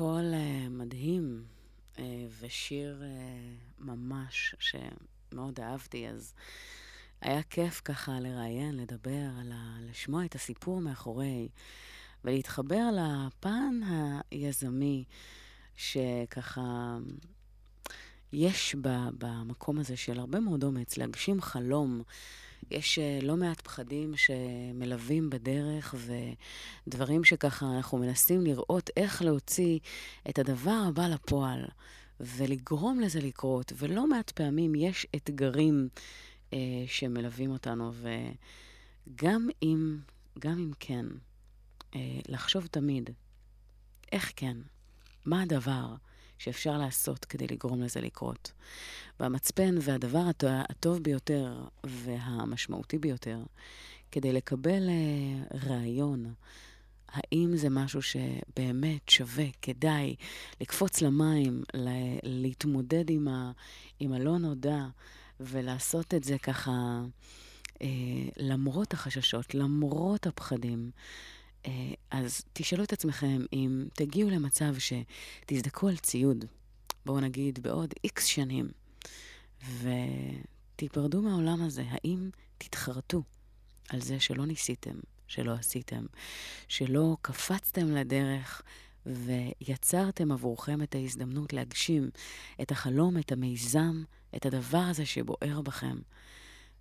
קול 0.00 0.34
אה, 0.34 0.68
מדהים 0.70 1.44
אה, 1.98 2.26
ושיר 2.40 3.02
אה, 3.02 3.08
ממש 3.78 4.54
שמאוד 4.58 5.60
אהבתי, 5.60 6.08
אז 6.08 6.34
היה 7.20 7.42
כיף 7.42 7.80
ככה 7.84 8.20
לראיין, 8.20 8.76
לדבר. 8.76 9.28
לשמוע 9.80 10.24
את 10.24 10.34
הסיפור 10.34 10.80
מאחורי, 10.80 11.48
ולהתחבר 12.24 12.82
לפן 12.92 13.80
היזמי 14.30 15.04
שככה 15.76 16.98
יש 18.32 18.76
במקום 19.18 19.78
הזה 19.78 19.96
של 19.96 20.18
הרבה 20.18 20.40
מאוד 20.40 20.64
אומץ, 20.64 20.96
להגשים 20.96 21.40
חלום. 21.40 22.02
יש 22.70 22.98
אה, 22.98 23.18
לא 23.22 23.36
מעט 23.36 23.60
פחדים 23.60 24.14
שמלווים 24.16 25.30
בדרך, 25.30 25.94
ודברים 26.86 27.24
שככה 27.24 27.66
אנחנו 27.76 27.98
מנסים 27.98 28.44
לראות 28.46 28.90
איך 28.96 29.22
להוציא 29.22 29.78
את 30.28 30.38
הדבר 30.38 30.82
הבא 30.88 31.06
לפועל, 31.06 31.64
ולגרום 32.20 33.00
לזה 33.00 33.20
לקרות. 33.20 33.72
ולא 33.76 34.06
מעט 34.06 34.30
פעמים 34.30 34.74
יש 34.74 35.06
אתגרים 35.16 35.88
אה, 36.52 36.58
שמלווים 36.86 37.50
אותנו, 37.50 37.92
וגם 39.06 39.48
אם, 39.62 39.98
גם 40.38 40.58
אם 40.58 40.70
כן, 40.80 41.06
אה, 41.94 42.20
לחשוב 42.28 42.66
תמיד, 42.66 43.10
איך 44.12 44.32
כן? 44.36 44.56
מה 45.24 45.42
הדבר 45.42 45.94
שאפשר 46.40 46.78
לעשות 46.78 47.24
כדי 47.24 47.46
לגרום 47.46 47.82
לזה 47.82 48.00
לקרות? 48.00 48.52
והמצפן 49.20 49.74
והדבר 49.80 50.18
הט- 50.18 50.44
הטוב 50.44 50.98
ביותר 51.02 51.54
והמשמעותי 51.84 52.98
ביותר 52.98 53.38
כדי 54.12 54.32
לקבל 54.32 54.88
אה, 54.88 55.58
רעיון, 55.68 56.34
האם 57.08 57.56
זה 57.56 57.70
משהו 57.70 58.00
שבאמת 58.02 59.08
שווה, 59.08 59.44
כדאי 59.62 60.14
לקפוץ 60.60 61.00
למים, 61.02 61.62
ל- 61.74 62.18
להתמודד 62.22 63.10
עם, 63.10 63.28
ה- 63.28 63.52
עם 64.00 64.12
הלא 64.12 64.38
נודע 64.38 64.86
ולעשות 65.40 66.14
את 66.14 66.24
זה 66.24 66.38
ככה 66.38 67.00
אה, 67.82 67.86
למרות 68.36 68.92
החששות, 68.92 69.54
למרות 69.54 70.26
הפחדים. 70.26 70.90
אה, 71.66 71.72
אז 72.10 72.42
תשאלו 72.52 72.84
את 72.84 72.92
עצמכם 72.92 73.42
אם 73.52 73.84
תגיעו 73.94 74.30
למצב 74.30 74.74
שתזדקו 74.78 75.88
על 75.88 75.96
ציוד, 75.96 76.44
בואו 77.06 77.20
נגיד 77.20 77.58
בעוד 77.62 77.94
איקס 78.04 78.24
שנים, 78.24 78.68
ותיפרדו 79.80 81.22
מהעולם 81.22 81.62
הזה, 81.62 81.84
האם 81.90 82.30
תתחרטו 82.58 83.22
על 83.88 84.00
זה 84.00 84.20
שלא 84.20 84.46
ניסיתם, 84.46 84.94
שלא 85.26 85.52
עשיתם, 85.52 86.06
שלא 86.68 87.16
קפצתם 87.22 87.90
לדרך 87.90 88.62
ויצרתם 89.06 90.32
עבורכם 90.32 90.82
את 90.82 90.94
ההזדמנות 90.94 91.52
להגשים 91.52 92.10
את 92.62 92.70
החלום, 92.70 93.18
את 93.18 93.32
המיזם, 93.32 94.02
את 94.36 94.46
הדבר 94.46 94.78
הזה 94.78 95.06
שבוער 95.06 95.60
בכם. 95.60 95.98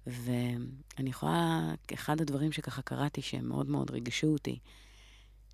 ואני 0.08 1.10
יכולה, 1.10 1.74
אחד 1.94 2.22
הדברים 2.22 2.52
שככה 2.52 2.82
קראתי 2.82 3.22
שהם 3.22 3.50
מאוד 3.50 3.70
מאוד 3.70 3.92
ריגשו 3.92 4.28
אותי, 4.28 4.60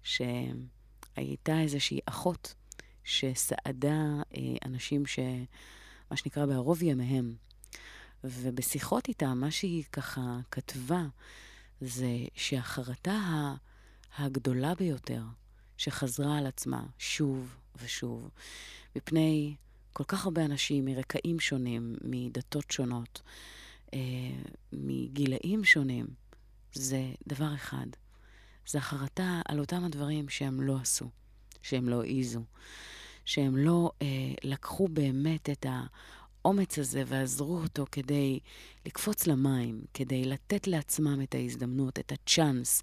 שהייתה 0.03 1.61
איזושהי 1.61 1.99
אחות 2.05 2.53
שסעדה 3.03 4.21
אה, 4.37 4.41
אנשים 4.65 5.05
ש... 5.05 5.19
מה 6.11 6.17
שנקרא 6.17 6.45
בערוב 6.45 6.83
ימיהם. 6.83 7.35
ובשיחות 8.23 9.07
איתה, 9.07 9.33
מה 9.33 9.51
שהיא 9.51 9.83
ככה 9.91 10.39
כתבה, 10.51 11.05
זה 11.81 12.09
שהחרטה 12.35 13.53
הגדולה 14.17 14.75
ביותר 14.75 15.21
שחזרה 15.77 16.37
על 16.37 16.45
עצמה 16.45 16.83
שוב 16.97 17.55
ושוב, 17.83 18.29
מפני 18.95 19.55
כל 19.93 20.03
כך 20.03 20.25
הרבה 20.25 20.45
אנשים 20.45 20.85
מרקעים 20.85 21.39
שונים, 21.39 21.95
מדתות 22.01 22.71
שונות, 22.71 23.21
אה, 23.93 23.99
מגילאים 24.73 25.63
שונים, 25.63 26.05
זה 26.73 27.11
דבר 27.27 27.55
אחד. 27.55 27.87
זה 28.67 28.77
החרטה 28.77 29.41
על 29.47 29.59
אותם 29.59 29.83
הדברים 29.83 30.29
שהם 30.29 30.61
לא 30.61 30.77
עשו, 30.81 31.09
שהם 31.61 31.89
לא 31.89 32.01
העיזו, 32.01 32.43
שהם 33.25 33.57
לא 33.57 33.91
אה, 34.01 34.07
לקחו 34.43 34.87
באמת 34.87 35.49
את 35.49 35.65
האומץ 35.69 36.79
הזה 36.79 37.03
ועזרו 37.07 37.57
אותו 37.57 37.85
כדי 37.91 38.39
לקפוץ 38.85 39.27
למים, 39.27 39.81
כדי 39.93 40.25
לתת 40.25 40.67
לעצמם 40.67 41.21
את 41.21 41.35
ההזדמנות, 41.35 41.99
את 41.99 42.11
הצ'אנס, 42.11 42.81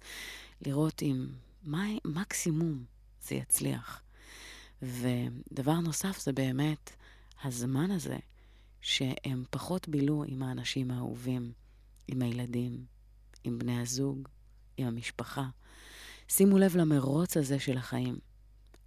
לראות 0.65 1.01
אם 1.01 1.27
מה, 1.63 1.85
מקסימום 2.05 2.83
זה 3.21 3.35
יצליח. 3.35 4.01
ודבר 4.81 5.79
נוסף 5.79 6.19
זה 6.19 6.33
באמת 6.33 6.91
הזמן 7.43 7.91
הזה 7.91 8.17
שהם 8.83 9.43
פחות 9.49 9.89
בילו 9.89 10.23
עם 10.27 10.43
האנשים 10.43 10.91
האהובים, 10.91 11.51
עם 12.07 12.21
הילדים, 12.21 12.85
עם 13.43 13.59
בני 13.59 13.81
הזוג, 13.81 14.27
עם 14.77 14.87
המשפחה. 14.87 15.47
שימו 16.27 16.57
לב 16.57 16.75
למרוץ 16.77 17.37
הזה 17.37 17.59
של 17.59 17.77
החיים. 17.77 18.17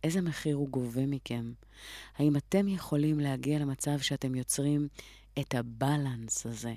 איזה 0.05 0.21
מחיר 0.21 0.57
הוא 0.57 0.69
גובה 0.69 1.07
מכם? 1.07 1.53
האם 2.17 2.37
אתם 2.37 2.69
יכולים 2.69 3.21
להגיע 3.21 3.59
למצב 3.59 3.99
שאתם 3.99 4.35
יוצרים 4.35 4.89
את 5.41 5.55
הבלנס 5.55 6.47
הזה, 6.47 6.75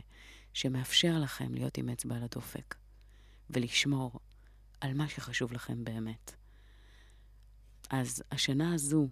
שמאפשר 0.53 1.19
לכם 1.19 1.53
להיות 1.53 1.77
עם 1.77 1.89
אצבע 1.89 2.15
על 2.15 2.23
הדופק, 2.23 2.75
ולשמור 3.49 4.19
על 4.81 4.93
מה 4.93 5.09
שחשוב 5.09 5.53
לכם 5.53 5.83
באמת? 5.83 6.35
אז 7.89 8.23
השנה 8.31 8.73
הזו, 8.73 9.07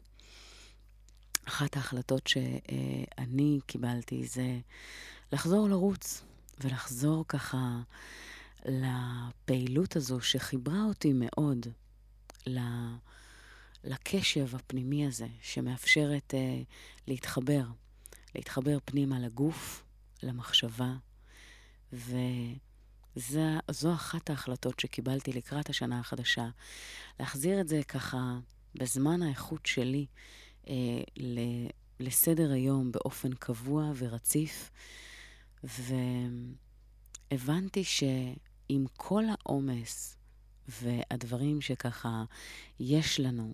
אחת 1.48 1.78
ההחלטות 1.78 2.28
שאני 2.28 3.60
קיבלתי 3.66 4.28
זה 4.28 4.60
לחזור 5.32 5.70
לרוץ, 5.70 6.24
ולחזור 6.60 7.26
ככה 7.28 7.82
לפעילות 8.66 9.96
הזו 9.96 10.22
שחיברה 10.22 10.84
אותי 10.84 11.14
מאוד 11.16 11.68
לקשב 13.84 14.56
הפנימי 14.56 15.08
הזה, 15.08 15.28
שמאפשרת 15.42 16.34
uh, 16.34 16.66
להתחבר, 17.08 17.64
להתחבר 18.36 18.78
פנימה 18.86 19.20
לגוף, 19.20 19.84
למחשבה, 20.24 20.94
וזו 21.94 23.94
אחת 23.94 24.30
ההחלטות 24.30 24.80
שקיבלתי 24.80 25.34
לקראת 25.34 25.70
השנה 25.70 26.00
החדשה, 26.00 26.48
להחזיר 27.20 27.62
את 27.62 27.68
זה 27.68 27.82
ככה 27.88 28.40
בזמן 28.76 29.22
האיכות 29.22 29.66
שלי 29.66 30.06
לסדר 32.00 32.52
היום 32.52 32.92
באופן 32.92 33.34
קבוע 33.34 33.92
ורציף, 33.98 34.72
והבנתי 37.32 37.84
שעם 37.84 38.86
כל 38.98 39.24
העומס 39.30 40.18
והדברים 40.68 41.62
שככה 41.62 42.24
יש 42.80 43.20
לנו, 43.20 43.54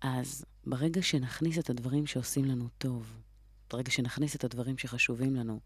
אז 0.00 0.44
ברגע 0.66 1.02
שנכניס 1.02 1.58
את 1.58 1.70
הדברים 1.70 2.06
שעושים 2.06 2.44
לנו 2.44 2.68
טוב, 2.78 3.16
ברגע 3.70 3.90
שנכניס 3.90 4.36
את 4.36 4.44
הדברים 4.44 4.78
שחשובים 4.78 5.36
לנו, 5.36 5.60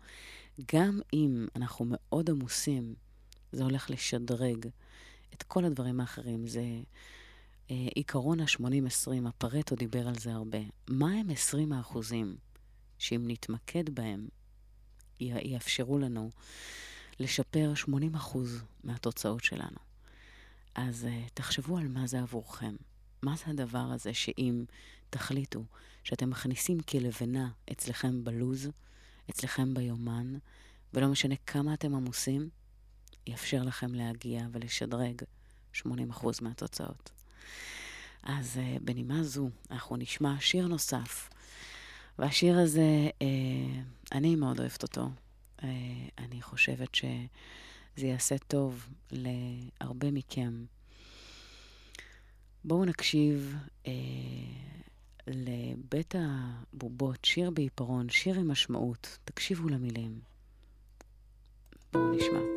גם 0.74 1.00
אם 1.12 1.46
אנחנו 1.56 1.84
מאוד 1.88 2.30
עמוסים, 2.30 2.94
זה 3.52 3.64
הולך 3.64 3.90
לשדרג 3.90 4.66
את 5.34 5.42
כל 5.42 5.64
הדברים 5.64 6.00
האחרים. 6.00 6.46
זה 6.46 6.60
אה, 6.60 6.80
עיקרון 7.68 8.40
ה-80-20, 8.40 9.28
הפרטו 9.28 9.76
דיבר 9.76 10.08
על 10.08 10.18
זה 10.18 10.32
הרבה. 10.32 10.58
מה 10.88 11.12
הם 11.12 11.30
20 11.30 11.72
האחוזים 11.72 12.36
שאם 12.98 13.24
נתמקד 13.26 13.90
בהם, 13.90 14.28
יאפשרו 15.20 15.98
לנו 15.98 16.30
לשפר 17.20 17.74
80 17.74 18.14
אחוז 18.14 18.62
מהתוצאות 18.84 19.44
שלנו? 19.44 19.78
אז 20.74 21.06
uh, 21.10 21.30
תחשבו 21.34 21.78
על 21.78 21.88
מה 21.88 22.06
זה 22.06 22.20
עבורכם. 22.20 22.76
מה 23.22 23.36
זה 23.36 23.44
הדבר 23.46 23.78
הזה 23.78 24.14
שאם 24.14 24.64
תחליטו 25.10 25.64
שאתם 26.04 26.30
מכניסים 26.30 26.80
כלבנה 26.80 27.50
אצלכם 27.72 28.24
בלוז, 28.24 28.70
אצלכם 29.30 29.74
ביומן, 29.74 30.38
ולא 30.94 31.08
משנה 31.08 31.34
כמה 31.46 31.74
אתם 31.74 31.94
עמוסים, 31.94 32.48
יאפשר 33.26 33.62
לכם 33.62 33.94
להגיע 33.94 34.46
ולשדרג 34.52 35.22
80% 35.74 35.84
מהתוצאות. 36.42 37.15
אז 38.22 38.56
uh, 38.56 38.80
בנימה 38.82 39.22
זו, 39.22 39.48
אנחנו 39.70 39.96
נשמע 39.96 40.34
שיר 40.40 40.66
נוסף. 40.66 41.30
והשיר 42.18 42.58
הזה, 42.58 43.08
uh, 43.18 43.24
אני 44.12 44.36
מאוד 44.36 44.60
אוהבת 44.60 44.82
אותו. 44.82 45.08
Uh, 45.58 45.64
אני 46.18 46.42
חושבת 46.42 46.94
שזה 46.94 48.06
יעשה 48.06 48.38
טוב 48.38 48.88
להרבה 49.12 50.10
מכם. 50.10 50.64
בואו 52.66 52.84
נקשיב 52.84 53.56
אה, 53.86 53.92
לבית 55.26 56.14
הבובות, 56.18 57.24
שיר 57.24 57.50
בעיפרון, 57.50 58.08
שיר 58.08 58.34
עם 58.34 58.48
משמעות. 58.48 59.18
תקשיבו 59.24 59.68
למילים. 59.68 60.20
בואו 61.92 62.12
נשמע. 62.12 62.55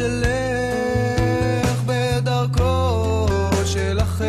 תלך 0.00 1.82
בדרכו 1.86 3.26
של 3.64 3.98
אחר, 4.02 4.24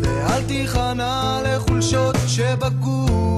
ואל 0.00 0.42
תיכנע 0.42 1.40
לחולשות 1.44 2.16
שבגוף. 2.26 3.31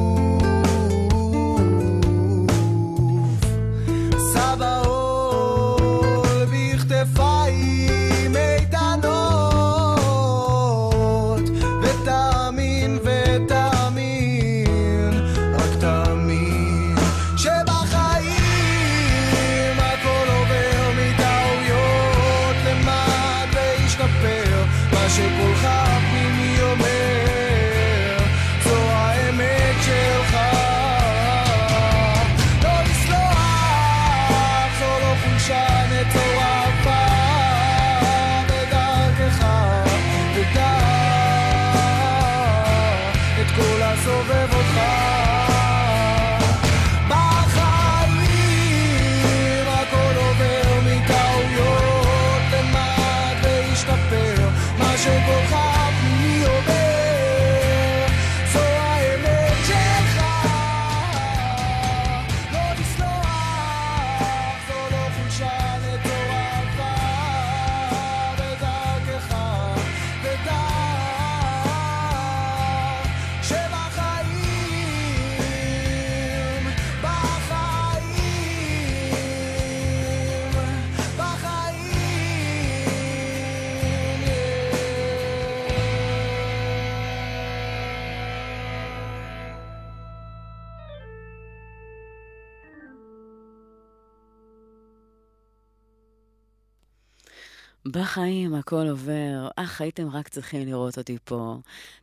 בחיים 97.94 98.54
הכל 98.54 98.86
עובר. 98.90 99.48
אך, 99.56 99.80
הייתם 99.80 100.08
רק 100.08 100.28
צריכים 100.28 100.66
לראות 100.66 100.98
אותי 100.98 101.18
פה. 101.24 101.56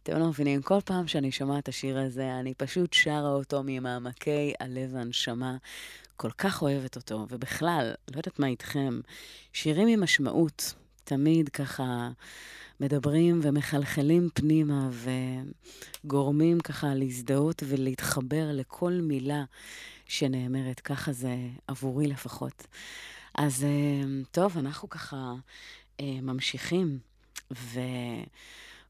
אתם 0.03 0.19
לא 0.19 0.27
מבינים, 0.27 0.61
כל 0.61 0.81
פעם 0.85 1.07
שאני 1.07 1.31
שומעת 1.31 1.63
את 1.63 1.67
השיר 1.67 1.99
הזה, 1.99 2.39
אני 2.39 2.53
פשוט 2.53 2.93
שרה 2.93 3.29
אותו 3.29 3.61
ממעמקי 3.65 4.53
הלב 4.59 4.89
והנשמה. 4.93 5.57
כל 6.15 6.31
כך 6.31 6.61
אוהבת 6.61 6.95
אותו, 6.95 7.27
ובכלל, 7.29 7.93
לא 8.11 8.17
יודעת 8.17 8.39
מה 8.39 8.47
איתכם, 8.47 8.99
שירים 9.53 9.87
עם 9.87 10.03
משמעות, 10.03 10.73
תמיד 11.03 11.49
ככה 11.49 12.09
מדברים 12.79 13.39
ומחלחלים 13.43 14.29
פנימה 14.33 14.89
וגורמים 16.03 16.59
ככה 16.59 16.93
להזדהות 16.93 17.63
ולהתחבר 17.67 18.49
לכל 18.53 18.91
מילה 18.91 19.43
שנאמרת. 20.05 20.79
ככה 20.79 21.11
זה 21.11 21.35
עבורי 21.67 22.07
לפחות. 22.07 22.67
אז 23.35 23.63
אה, 23.63 24.23
טוב, 24.31 24.57
אנחנו 24.57 24.89
ככה 24.89 25.33
ממשיכים, 26.21 26.99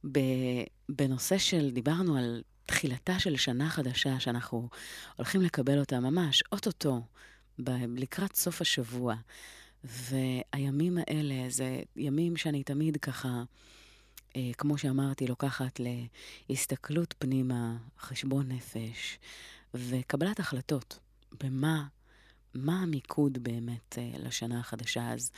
ובנושא 0.03 1.37
של, 1.37 1.71
דיברנו 1.71 2.17
על 2.17 2.41
תחילתה 2.65 3.19
של 3.19 3.37
שנה 3.37 3.69
חדשה 3.69 4.19
שאנחנו 4.19 4.69
הולכים 5.15 5.41
לקבל 5.41 5.79
אותה 5.79 5.99
ממש 5.99 6.43
אוטוטו, 6.51 7.01
ב- 7.59 7.97
לקראת 7.97 8.35
סוף 8.35 8.61
השבוע. 8.61 9.15
והימים 9.83 10.97
האלה 10.97 11.49
זה 11.49 11.81
ימים 11.95 12.37
שאני 12.37 12.63
תמיד 12.63 12.97
ככה, 12.97 13.43
אה, 14.35 14.51
כמו 14.57 14.77
שאמרתי, 14.77 15.27
לוקחת 15.27 15.79
להסתכלות 16.49 17.15
פנימה, 17.19 17.77
חשבון 17.99 18.51
נפש 18.51 19.19
וקבלת 19.73 20.39
החלטות 20.39 20.99
במה 21.43 21.87
מה 22.53 22.81
המיקוד 22.81 23.37
באמת 23.37 23.97
אה, 23.97 24.11
לשנה 24.19 24.59
החדשה. 24.59 25.13
אז 25.13 25.31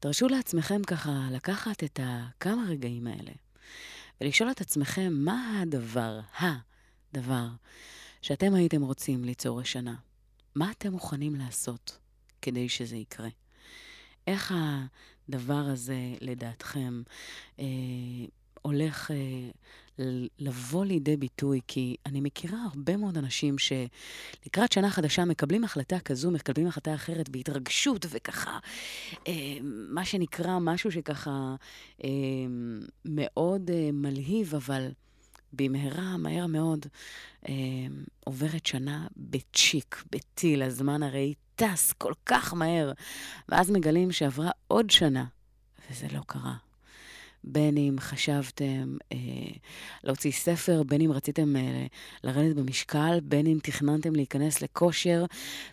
תרשו 0.00 0.28
לעצמכם 0.28 0.82
ככה 0.84 1.28
לקחת 1.32 1.84
את 1.84 2.00
הכמה 2.02 2.64
רגעים 2.68 3.06
האלה 3.06 3.32
ולשאול 4.20 4.50
את 4.50 4.60
עצמכם 4.60 5.12
מה 5.12 5.60
הדבר, 5.60 6.20
הדבר, 6.38 7.46
שאתם 8.22 8.54
הייתם 8.54 8.82
רוצים 8.82 9.24
ליצור 9.24 9.60
השנה. 9.60 9.94
מה 10.54 10.70
אתם 10.70 10.92
מוכנים 10.92 11.34
לעשות 11.34 11.98
כדי 12.42 12.68
שזה 12.68 12.96
יקרה? 12.96 13.28
איך 14.26 14.54
הדבר 15.28 15.54
הזה, 15.54 15.98
לדעתכם, 16.20 17.02
אה, 17.58 17.64
הולך 18.62 19.10
אה, 19.10 19.16
לבוא 20.38 20.84
לידי 20.84 21.16
ביטוי? 21.16 21.60
כי 21.66 21.96
אני 22.06 22.20
מכירה 22.20 22.58
הרבה 22.64 22.96
מאוד 22.96 23.18
אנשים 23.18 23.56
שלקראת 23.58 24.72
שנה 24.72 24.90
חדשה 24.90 25.24
מקבלים 25.24 25.64
החלטה 25.64 26.00
כזו, 26.00 26.30
מקבלים 26.30 26.66
החלטה 26.66 26.94
אחרת 26.94 27.28
בהתרגשות 27.28 28.06
וככה, 28.10 28.58
אה, 29.28 29.58
מה 29.88 30.04
שנקרא 30.04 30.58
משהו 30.58 30.92
שככה 30.92 31.54
אה, 32.04 32.08
מאוד 33.04 33.70
אה, 33.70 33.90
מלהיב, 33.92 34.54
אבל 34.54 34.88
במהרה, 35.52 36.16
מהר 36.16 36.46
מאוד, 36.46 36.86
אה, 37.48 37.54
עוברת 38.24 38.66
שנה 38.66 39.06
בצ'יק, 39.16 40.04
בטיל, 40.12 40.62
הזמן 40.62 41.02
הרי 41.02 41.34
טס 41.56 41.92
כל 41.92 42.12
כך 42.26 42.54
מהר, 42.54 42.92
ואז 43.48 43.70
מגלים 43.70 44.12
שעברה 44.12 44.50
עוד 44.68 44.90
שנה, 44.90 45.24
וזה 45.90 46.06
לא 46.12 46.20
קרה. 46.26 46.69
בין 47.44 47.76
אם 47.76 47.96
חשבתם 48.00 48.96
אה, 49.12 49.18
להוציא 50.04 50.32
ספר, 50.32 50.82
בין 50.82 51.00
אם 51.00 51.12
רציתם 51.12 51.56
אה, 51.56 51.86
לרדת 52.24 52.56
במשקל, 52.56 53.20
בין 53.22 53.46
אם 53.46 53.58
תכננתם 53.62 54.14
להיכנס 54.14 54.62
לכושר, 54.62 55.24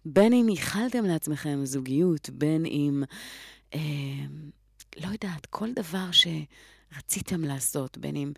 בין 0.06 0.34
אם 0.34 0.50
ייחלתם 0.50 1.06
לעצמכם 1.06 1.60
זוגיות, 1.66 2.30
בין 2.30 2.66
אם, 2.66 3.04
אה, 3.74 3.80
לא 4.98 5.08
יודעת, 5.08 5.46
כל 5.46 5.74
דבר 5.74 6.10
שרציתם 6.12 7.44
לעשות, 7.44 7.98
בין 7.98 8.16
אם 8.16 8.32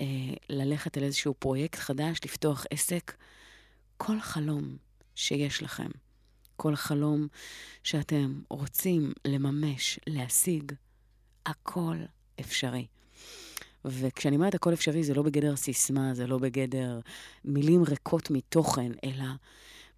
אה, 0.00 0.06
ללכת 0.48 0.96
על 0.96 1.02
איזשהו 1.02 1.34
פרויקט 1.34 1.78
חדש, 1.78 2.20
לפתוח 2.24 2.64
עסק, 2.70 3.16
כל 3.96 4.20
חלום 4.20 4.76
שיש 5.14 5.62
לכם, 5.62 5.88
כל 6.56 6.76
חלום 6.76 7.28
שאתם 7.82 8.40
רוצים 8.48 9.12
לממש, 9.24 10.00
להשיג, 10.06 10.72
הכל 11.46 11.96
אפשרי. 12.40 12.86
וכשאני 13.84 14.36
אומרת 14.36 14.54
הכל 14.54 14.72
אפשרי, 14.72 15.04
זה 15.04 15.14
לא 15.14 15.22
בגדר 15.22 15.56
סיסמה, 15.56 16.14
זה 16.14 16.26
לא 16.26 16.38
בגדר 16.38 17.00
מילים 17.44 17.82
ריקות 17.82 18.30
מתוכן, 18.30 18.92
אלא 19.04 19.24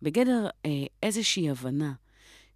בגדר 0.03 0.49
אה, 0.67 0.71
איזושהי 1.03 1.51
הבנה 1.51 1.93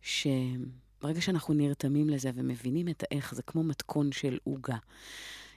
שברגע 0.03 1.20
שאנחנו 1.20 1.55
נרתמים 1.55 2.11
לזה 2.11 2.30
ומבינים 2.35 2.89
את 2.89 3.03
האיך, 3.03 3.35
זה 3.35 3.43
כמו 3.43 3.62
מתכון 3.62 4.12
של 4.12 4.39
עוגה. 4.45 4.76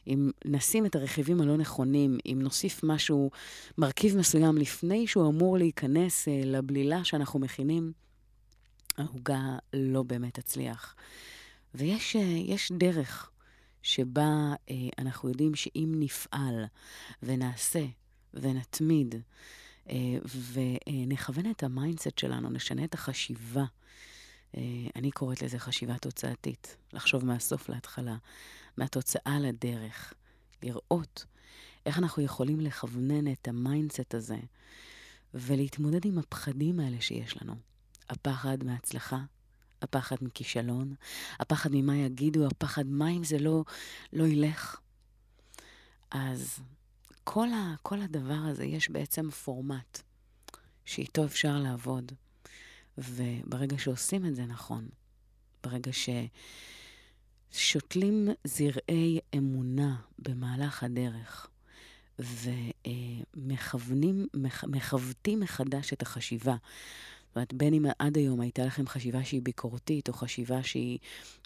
אם 0.07 0.31
נשים 0.45 0.85
את 0.85 0.95
הרכיבים 0.95 1.41
הלא 1.41 1.57
נכונים, 1.57 2.17
אם 2.25 2.39
נוסיף 2.41 2.81
משהו, 2.83 3.31
מרכיב 3.77 4.17
מסוים 4.17 4.57
לפני 4.57 5.07
שהוא 5.07 5.29
אמור 5.29 5.57
להיכנס 5.57 6.27
אה, 6.27 6.41
לבלילה 6.45 7.03
שאנחנו 7.03 7.39
מכינים, 7.39 7.91
העוגה 8.97 9.57
לא 9.73 10.03
באמת 10.03 10.39
תצליח. 10.39 10.95
ויש 11.75 12.15
אה, 12.15 12.77
דרך 12.77 13.31
שבה 13.85 14.53
אה, 14.69 14.75
אנחנו 14.99 15.29
יודעים 15.29 15.55
שאם 15.55 15.93
נפעל 15.99 16.65
ונעשה 17.23 17.85
ונתמיד 18.33 19.15
אה, 19.89 19.95
ונכוון 20.53 21.51
את 21.51 21.63
ה 21.63 21.70
mindset 21.70 22.19
שלנו, 22.19 22.49
נשנה 22.49 22.83
את 22.83 22.93
החשיבה, 22.93 23.65
אה, 24.57 24.61
אני 24.95 25.11
קוראת 25.11 25.41
לזה 25.41 25.59
חשיבה 25.59 25.97
תוצאתית, 25.97 26.77
לחשוב 26.93 27.25
מהסוף 27.25 27.69
להתחלה, 27.69 28.17
מהתוצאה 28.77 29.39
לדרך, 29.39 30.13
לראות 30.63 31.25
איך 31.85 31.97
אנחנו 31.97 32.23
יכולים 32.23 32.59
לכוונן 32.59 33.31
את 33.31 33.47
ה 33.47 33.55
mindset 33.56 34.13
הזה 34.13 34.39
ולהתמודד 35.33 36.05
עם 36.05 36.17
הפחדים 36.17 36.79
האלה 36.79 37.01
שיש 37.01 37.41
לנו. 37.41 37.55
הפחד 38.09 38.63
מהצלחה, 38.63 39.19
הפחד 39.85 40.15
מכישלון, 40.21 40.95
הפחד 41.39 41.69
ממה 41.73 41.97
יגידו, 41.97 42.47
הפחד 42.47 42.85
מה 42.85 43.09
אם 43.09 43.23
זה 43.23 43.39
לא, 43.39 43.63
לא 44.13 44.23
ילך. 44.23 44.79
אז 46.11 46.59
כל, 47.23 47.47
ה, 47.53 47.75
כל 47.81 48.01
הדבר 48.01 48.33
הזה, 48.33 48.65
יש 48.65 48.89
בעצם 48.89 49.31
פורמט 49.31 50.01
שאיתו 50.85 51.25
אפשר 51.25 51.59
לעבוד. 51.59 52.11
וברגע 52.97 53.77
שעושים 53.77 54.25
את 54.25 54.35
זה 54.35 54.45
נכון, 54.45 54.89
ברגע 55.63 55.91
ששותלים 57.51 58.29
זרעי 58.43 59.19
אמונה 59.37 59.95
במהלך 60.19 60.83
הדרך, 60.83 61.47
ומכוונים, 62.19 64.27
מכ, 64.33 64.63
מכוותים 64.63 65.39
מחדש 65.39 65.93
את 65.93 66.01
החשיבה. 66.01 66.55
זאת 67.35 67.53
בין 67.53 67.73
אם 67.73 67.85
עד 67.99 68.17
היום 68.17 68.41
הייתה 68.41 68.65
לכם 68.65 68.87
חשיבה 68.87 69.23
שהיא 69.23 69.41
ביקורתית, 69.41 70.07
או 70.07 70.13
חשיבה 70.13 70.63
שהיא 70.63 70.99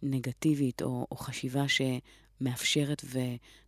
נגטיבית, 0.04 0.82
או, 0.82 1.08
או 1.12 1.16
חשיבה 1.16 1.66
שמאפשרת 1.68 3.04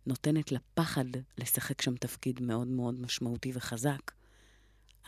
ונותנת 0.06 0.52
לפחד 0.52 1.04
לשחק 1.38 1.82
שם 1.82 1.96
תפקיד 1.96 2.42
מאוד 2.42 2.66
מאוד 2.66 3.00
משמעותי 3.00 3.52
וחזק, 3.54 4.12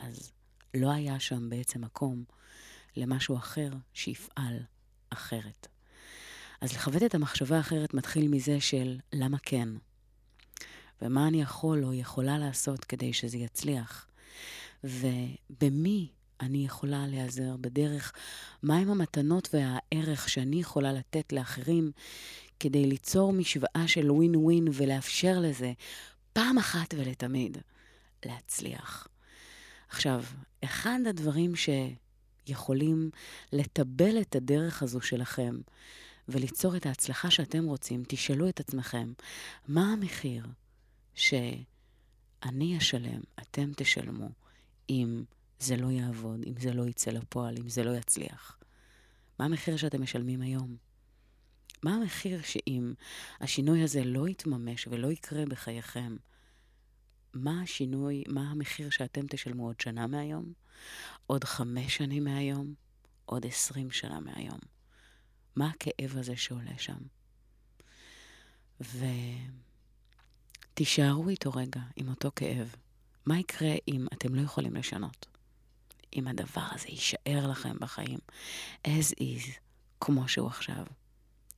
אז 0.01 0.33
לא 0.75 0.93
היה 0.93 1.21
שם 1.21 1.51
בעצם 1.51 1.81
מקום 1.81 2.25
למשהו 2.97 3.37
אחר 3.37 3.71
שיפעל 3.93 4.59
אחרת. 5.11 5.69
אז 6.61 6.73
לכבד 6.73 7.03
את 7.03 7.15
המחשבה 7.15 7.57
האחרת 7.57 7.95
מתחיל 7.95 8.29
מזה 8.29 8.61
של 8.61 8.99
למה 9.13 9.39
כן, 9.43 9.69
ומה 11.03 11.29
אני 11.29 11.43
יכול 11.43 11.85
או 11.85 11.95
יכולה 11.95 12.39
לעשות 12.39 12.85
כדי 12.85 13.13
שזה 13.13 13.39
יצליח, 13.39 14.07
ובמי 14.85 16.09
אני 16.45 16.65
יכולה 16.65 17.07
להיעזר 17.07 17.57
בדרך, 17.61 18.13
מהם 18.63 18.91
המתנות 18.91 19.49
והערך 19.55 20.29
שאני 20.29 20.61
יכולה 20.61 20.93
לתת 20.93 21.33
לאחרים 21.33 21.93
כדי 22.61 22.87
ליצור 22.87 23.33
משוואה 23.33 23.85
של 23.87 24.11
ווין 24.11 24.37
ווין 24.37 24.69
ולאפשר 24.73 25.39
לזה 25.41 25.73
פעם 26.33 26.59
אחת 26.59 26.95
ולתמיד 26.97 27.59
להצליח. 28.27 29.09
עכשיו, 29.89 30.25
אחד 30.65 30.99
הדברים 31.09 31.53
שיכולים 32.47 33.11
לטבל 33.53 34.21
את 34.21 34.37
הדרך 34.37 34.83
הזו 34.83 35.01
שלכם 35.01 35.57
וליצור 36.29 36.77
את 36.77 36.87
ההצלחה 36.87 37.31
שאתם 37.31 37.65
רוצים, 37.65 38.03
תשאלו 38.09 38.49
את 38.49 38.61
עצמכם, 38.61 39.13
מה 39.69 39.93
המחיר 39.93 40.47
שאני 41.15 42.79
אשלם, 42.79 43.21
אתם 43.41 43.73
תשלמו, 43.77 44.29
אם 44.91 45.25
זה 45.59 45.77
לא 45.77 45.91
יעבוד, 45.91 46.41
אם 46.47 46.55
זה 46.61 46.73
לא 46.73 46.83
יצא 46.89 47.11
לפועל, 47.11 47.59
אם 47.59 47.69
זה 47.69 47.85
לא 47.85 47.91
יצליח? 47.91 48.59
מה 49.39 49.45
המחיר 49.45 49.77
שאתם 49.77 50.03
משלמים 50.03 50.41
היום? 50.41 50.77
מה 51.83 51.95
המחיר 51.95 52.43
שאם 52.43 52.95
השינוי 53.41 53.83
הזה 53.83 54.05
לא 54.05 54.29
יתממש 54.29 54.87
ולא 54.91 55.13
יקרה 55.13 55.47
בחייכם, 55.47 56.17
מה 57.35 57.63
השינוי, 57.63 58.25
מה 58.29 58.51
המחיר 58.51 58.91
שאתם 58.91 59.27
תשלמו 59.27 59.67
עוד 59.67 59.81
שנה 59.81 60.07
מהיום? 60.07 60.53
עוד 61.27 61.45
חמש 61.45 61.97
שנים 61.97 62.25
מהיום? 62.25 62.75
עוד 63.27 63.47
עשרים 63.47 63.91
שנה 63.91 64.21
מהיום? 64.21 64.59
מה 65.57 65.71
הכאב 65.71 66.17
הזה 66.17 66.37
שעולה 66.37 66.79
שם? 66.79 66.99
ותישארו 70.75 71.29
איתו 71.29 71.51
רגע, 71.51 71.81
עם 71.97 72.09
אותו 72.09 72.31
כאב. 72.37 72.75
מה 73.27 73.39
יקרה 73.39 73.73
אם 73.89 74.07
אתם 74.13 74.35
לא 74.35 74.41
יכולים 74.41 74.75
לשנות? 74.75 75.34
אם 76.15 76.29
הדבר 76.29 76.67
הזה 76.71 76.89
יישאר 76.89 77.47
לכם 77.51 77.77
בחיים 77.81 78.19
as 78.87 79.13
is, 79.21 79.51
כמו 80.01 80.29
שהוא 80.29 80.47
עכשיו. 80.47 80.85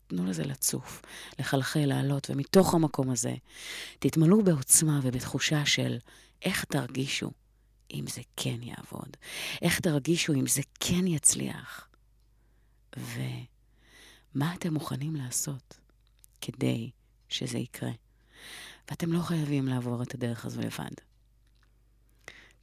תנו 0.07 0.27
לזה 0.27 0.45
לצוף, 0.45 1.03
לחלחל, 1.39 1.87
לעלות, 1.87 2.31
ומתוך 2.31 2.75
המקום 2.75 3.11
הזה 3.11 3.35
תתמלאו 3.99 4.45
בעוצמה 4.45 5.01
ובתחושה 5.03 5.67
של 5.67 5.99
איך 6.43 6.65
תרגישו 6.65 7.31
אם 7.95 8.05
זה 8.07 8.21
כן 8.37 8.63
יעבוד, 8.63 9.17
איך 9.63 9.81
תרגישו 9.81 10.33
אם 10.33 10.47
זה 10.47 10.63
כן 10.81 11.07
יצליח, 11.07 11.89
ומה 12.97 14.55
אתם 14.55 14.75
מוכנים 14.75 15.17
לעשות 15.17 15.79
כדי 16.41 16.91
שזה 17.29 17.59
יקרה. 17.59 17.91
ואתם 18.91 19.13
לא 19.13 19.21
חייבים 19.21 19.69
לעבור 19.69 20.03
את 20.03 20.15
הדרך 20.15 20.45
הזו 20.45 20.61
לבד. 20.61 20.95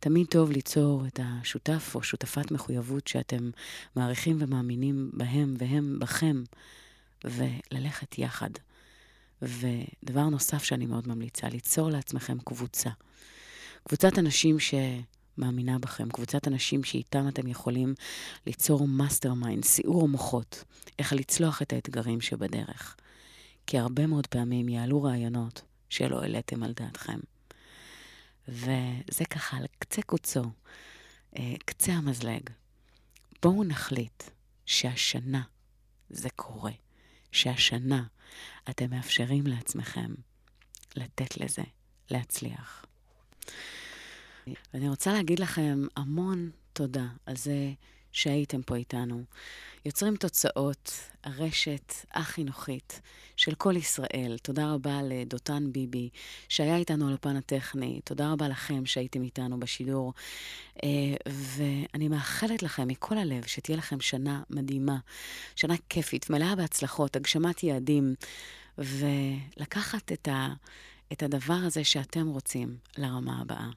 תמיד 0.04 0.28
טוב 0.28 0.52
ליצור 0.52 1.06
את 1.08 1.20
השותף 1.24 1.92
או 1.96 2.04
שותפת 2.04 2.52
מחויבות 2.52 3.08
שאתם 3.08 3.50
מעריכים 3.96 4.38
ומאמינים 4.40 5.12
בהם 5.14 5.56
והם 5.58 6.00
בכם, 6.00 6.44
וללכת 7.24 8.18
יחד. 8.18 8.50
ודבר 9.42 10.30
נוסף 10.30 10.64
שאני 10.64 10.86
מאוד 10.86 11.08
ממליצה, 11.08 11.50
ליצור 11.50 11.90
לעצמכם 11.90 12.38
קבוצה. 12.40 12.90
קבוצת 13.84 14.20
אנשים 14.20 14.58
שמאמינה 14.60 15.80
בכם, 15.80 16.10
קבוצת 16.10 16.48
אנשים 16.48 16.84
שאיתם 16.84 17.28
אתם 17.28 17.48
יכולים 17.48 17.94
ליצור 18.48 18.88
mastermind, 18.88 19.66
סיעור 19.66 20.08
מוחות, 20.08 20.64
איך 21.00 21.14
לצלוח 21.14 21.62
את 21.62 21.74
האתגרים 21.74 22.22
שבדרך. 22.22 22.96
כי 23.68 23.78
הרבה 23.78 24.08
מאוד 24.08 24.28
פעמים 24.28 24.70
יעלו 24.70 25.04
רעיונות 25.04 25.62
שלא 25.90 26.22
העליתם 26.22 26.64
על 26.64 26.74
דעתכם. 26.74 27.20
וזה 28.48 29.26
ככה 29.30 29.58
על 29.58 29.66
קצה 29.80 30.02
קוצו, 30.02 30.44
אה, 31.38 31.54
קצה 31.66 31.94
המזלג. 31.94 32.50
בואו 33.42 33.64
נחליט 33.64 34.24
שהשנה 34.66 35.42
זה 36.10 36.30
קורה. 36.36 36.72
שהשנה 37.34 38.04
אתם 38.70 38.90
מאפשרים 38.90 39.48
לעצמכם 39.48 40.14
לתת 40.96 41.38
לזה 41.38 41.64
להצליח. 42.10 42.86
ואני 44.74 44.90
רוצה 44.90 45.14
להגיד 45.14 45.40
לכם 45.40 45.88
המון 45.96 46.52
תודה 46.74 47.08
על 47.26 47.36
זה 47.36 47.74
שהייתם 48.14 48.62
פה 48.62 48.76
איתנו. 48.76 49.24
יוצרים 49.86 50.16
תוצאות, 50.16 50.92
הרשת 51.24 51.94
החינוכית 52.14 53.02
של 53.38 53.56
קול 53.56 53.78
ישראל. 53.78 54.38
תודה 54.42 54.72
רבה 54.72 55.00
לדותן 55.04 55.72
ביבי, 55.72 56.10
שהיה 56.50 56.78
איתנו 56.78 57.08
על 57.08 57.14
הפן 57.14 57.36
הטכני. 57.36 58.02
תודה 58.04 58.32
רבה 58.32 58.48
לכם 58.48 58.86
שהייתם 58.86 59.24
איתנו 59.24 59.60
בשידור. 59.60 60.14
אה, 60.84 60.90
ואני 61.28 62.08
מאחלת 62.08 62.64
לכם 62.64 62.88
מכל 62.88 63.18
הלב 63.18 63.46
שתהיה 63.46 63.78
לכם 63.78 64.02
שנה 64.02 64.44
מדהימה, 64.50 64.98
שנה 65.56 65.74
כיפית, 65.90 66.30
מלאה 66.30 66.56
בהצלחות, 66.56 67.16
הגשמת 67.16 67.64
יעדים, 67.64 68.16
ולקחת 68.78 70.12
את, 70.12 70.28
ה, 70.28 70.54
את 71.12 71.24
הדבר 71.24 71.54
הזה 71.54 71.84
שאתם 71.84 72.28
רוצים 72.28 72.78
לרמה 72.98 73.42
הבאה. 73.42 73.70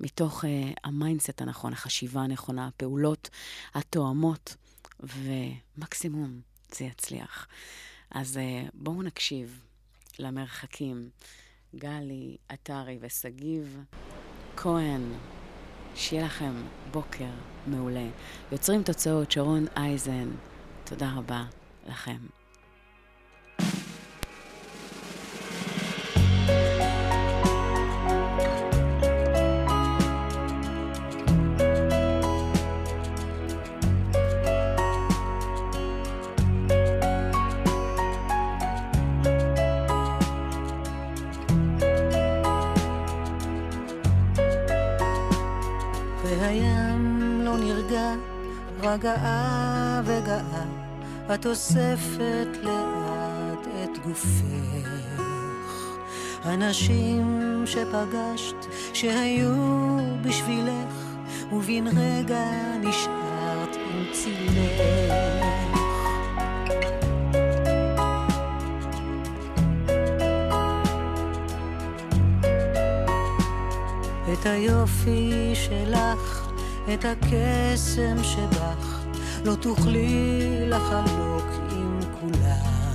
מתוך 0.00 0.44
אה, 0.44 0.46
ה 0.84 0.91
mindset 0.91 1.42
הנכון, 1.42 1.72
החשיבה 1.72 2.20
הנכונה, 2.20 2.66
הפעולות 2.66 3.30
התואמות, 3.74 4.56
ומקסימום 5.00 6.40
זה 6.72 6.84
יצליח. 6.84 7.46
אז 8.10 8.36
uh, 8.36 8.70
בואו 8.74 9.02
נקשיב 9.02 9.60
למרחקים. 10.18 11.10
גלי, 11.78 12.36
עטרי 12.48 12.98
ושגיב 13.00 13.80
כהן, 14.56 15.02
שיהיה 15.94 16.26
לכם 16.26 16.52
בוקר 16.90 17.30
מעולה. 17.66 18.08
יוצרים 18.52 18.82
תוצאות, 18.82 19.32
שרון 19.32 19.66
אייזן, 19.76 20.30
תודה 20.84 21.12
רבה 21.16 21.44
לכם. 21.86 22.18
רגעה 48.96 50.00
וגאה, 50.04 50.64
את 51.34 51.46
אוספת 51.46 52.48
לאט 52.62 53.66
את 53.84 53.98
גופך. 54.06 55.22
אנשים 56.44 57.62
שפגשת, 57.66 58.66
שהיו 58.94 59.54
בשבילך, 60.22 60.94
ובן 61.52 61.86
רגע 61.86 62.44
נשארת 62.80 63.76
עם 63.76 64.04
צילך. 64.12 64.80
את 74.32 74.46
היופי 74.46 75.52
שלך, 75.54 76.35
את 76.94 77.04
הקסם 77.04 78.24
שבך, 78.24 79.04
לא 79.44 79.54
תוכלי 79.54 80.48
לחלוק 80.68 81.46
עם 81.70 82.00
כולם. 82.20 82.94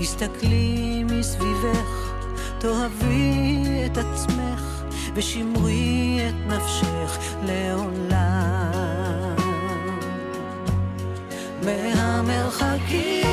הסתכלי 0.00 1.04
מסביבך, 1.04 2.12
תאהבי 2.58 3.64
את 3.86 3.98
עצמך 3.98 4.82
ושמרי 5.14 6.20
את 6.28 6.34
נפשך 6.52 7.18
לעולם. 7.46 8.72
מהמרחקים 11.64 13.32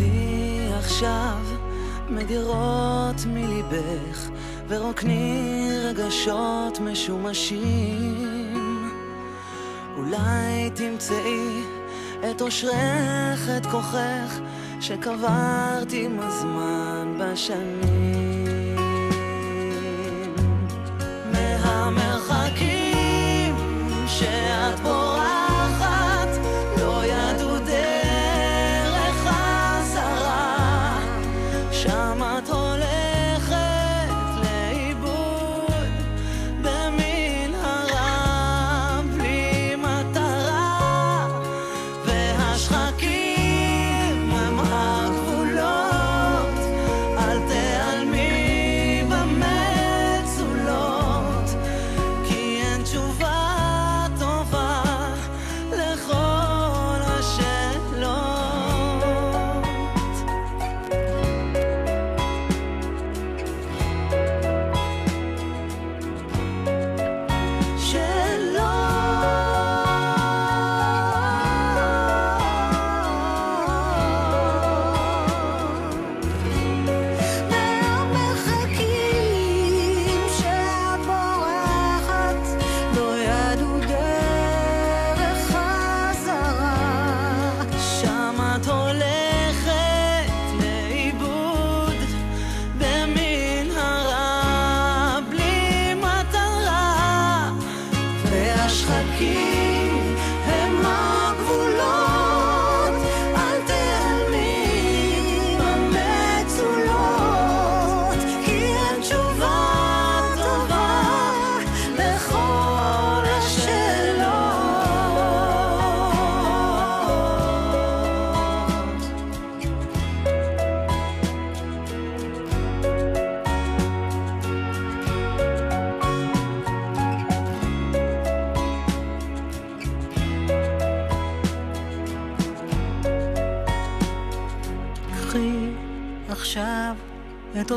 הוציא 0.00 0.74
עכשיו 0.78 1.38
מדירות 2.08 3.26
מליבך 3.26 4.30
ורוקני 4.68 5.68
רגשות 5.84 6.80
משומשים. 6.80 8.54
אולי 9.96 10.70
תמצאי 10.74 11.62
את 12.30 12.42
אושרך, 12.42 13.48
את 13.56 13.66
כוחך 13.66 14.40
שקברת 14.80 15.92
עם 15.92 16.18
הזמן 16.20 17.18
בשנים. 17.18 18.76
מהמרחקים 21.32 22.76
שאת 24.06 24.80
בורחת 24.82 24.99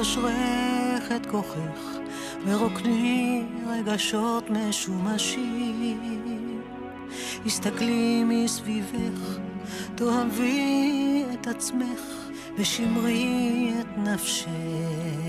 את 0.04 0.08
אושרך, 0.08 1.12
את 1.16 1.26
כוחך, 1.26 1.98
ורוקני 2.46 3.44
רגשות 3.68 4.50
משומשים. 4.50 6.02
הסתכלי 7.46 8.24
מסביבך, 8.24 9.38
תאהבי 9.96 11.26
את 11.34 11.48
עצמך, 11.48 12.02
ושמרי 12.58 13.74
את 13.80 13.98
נפשך. 13.98 15.23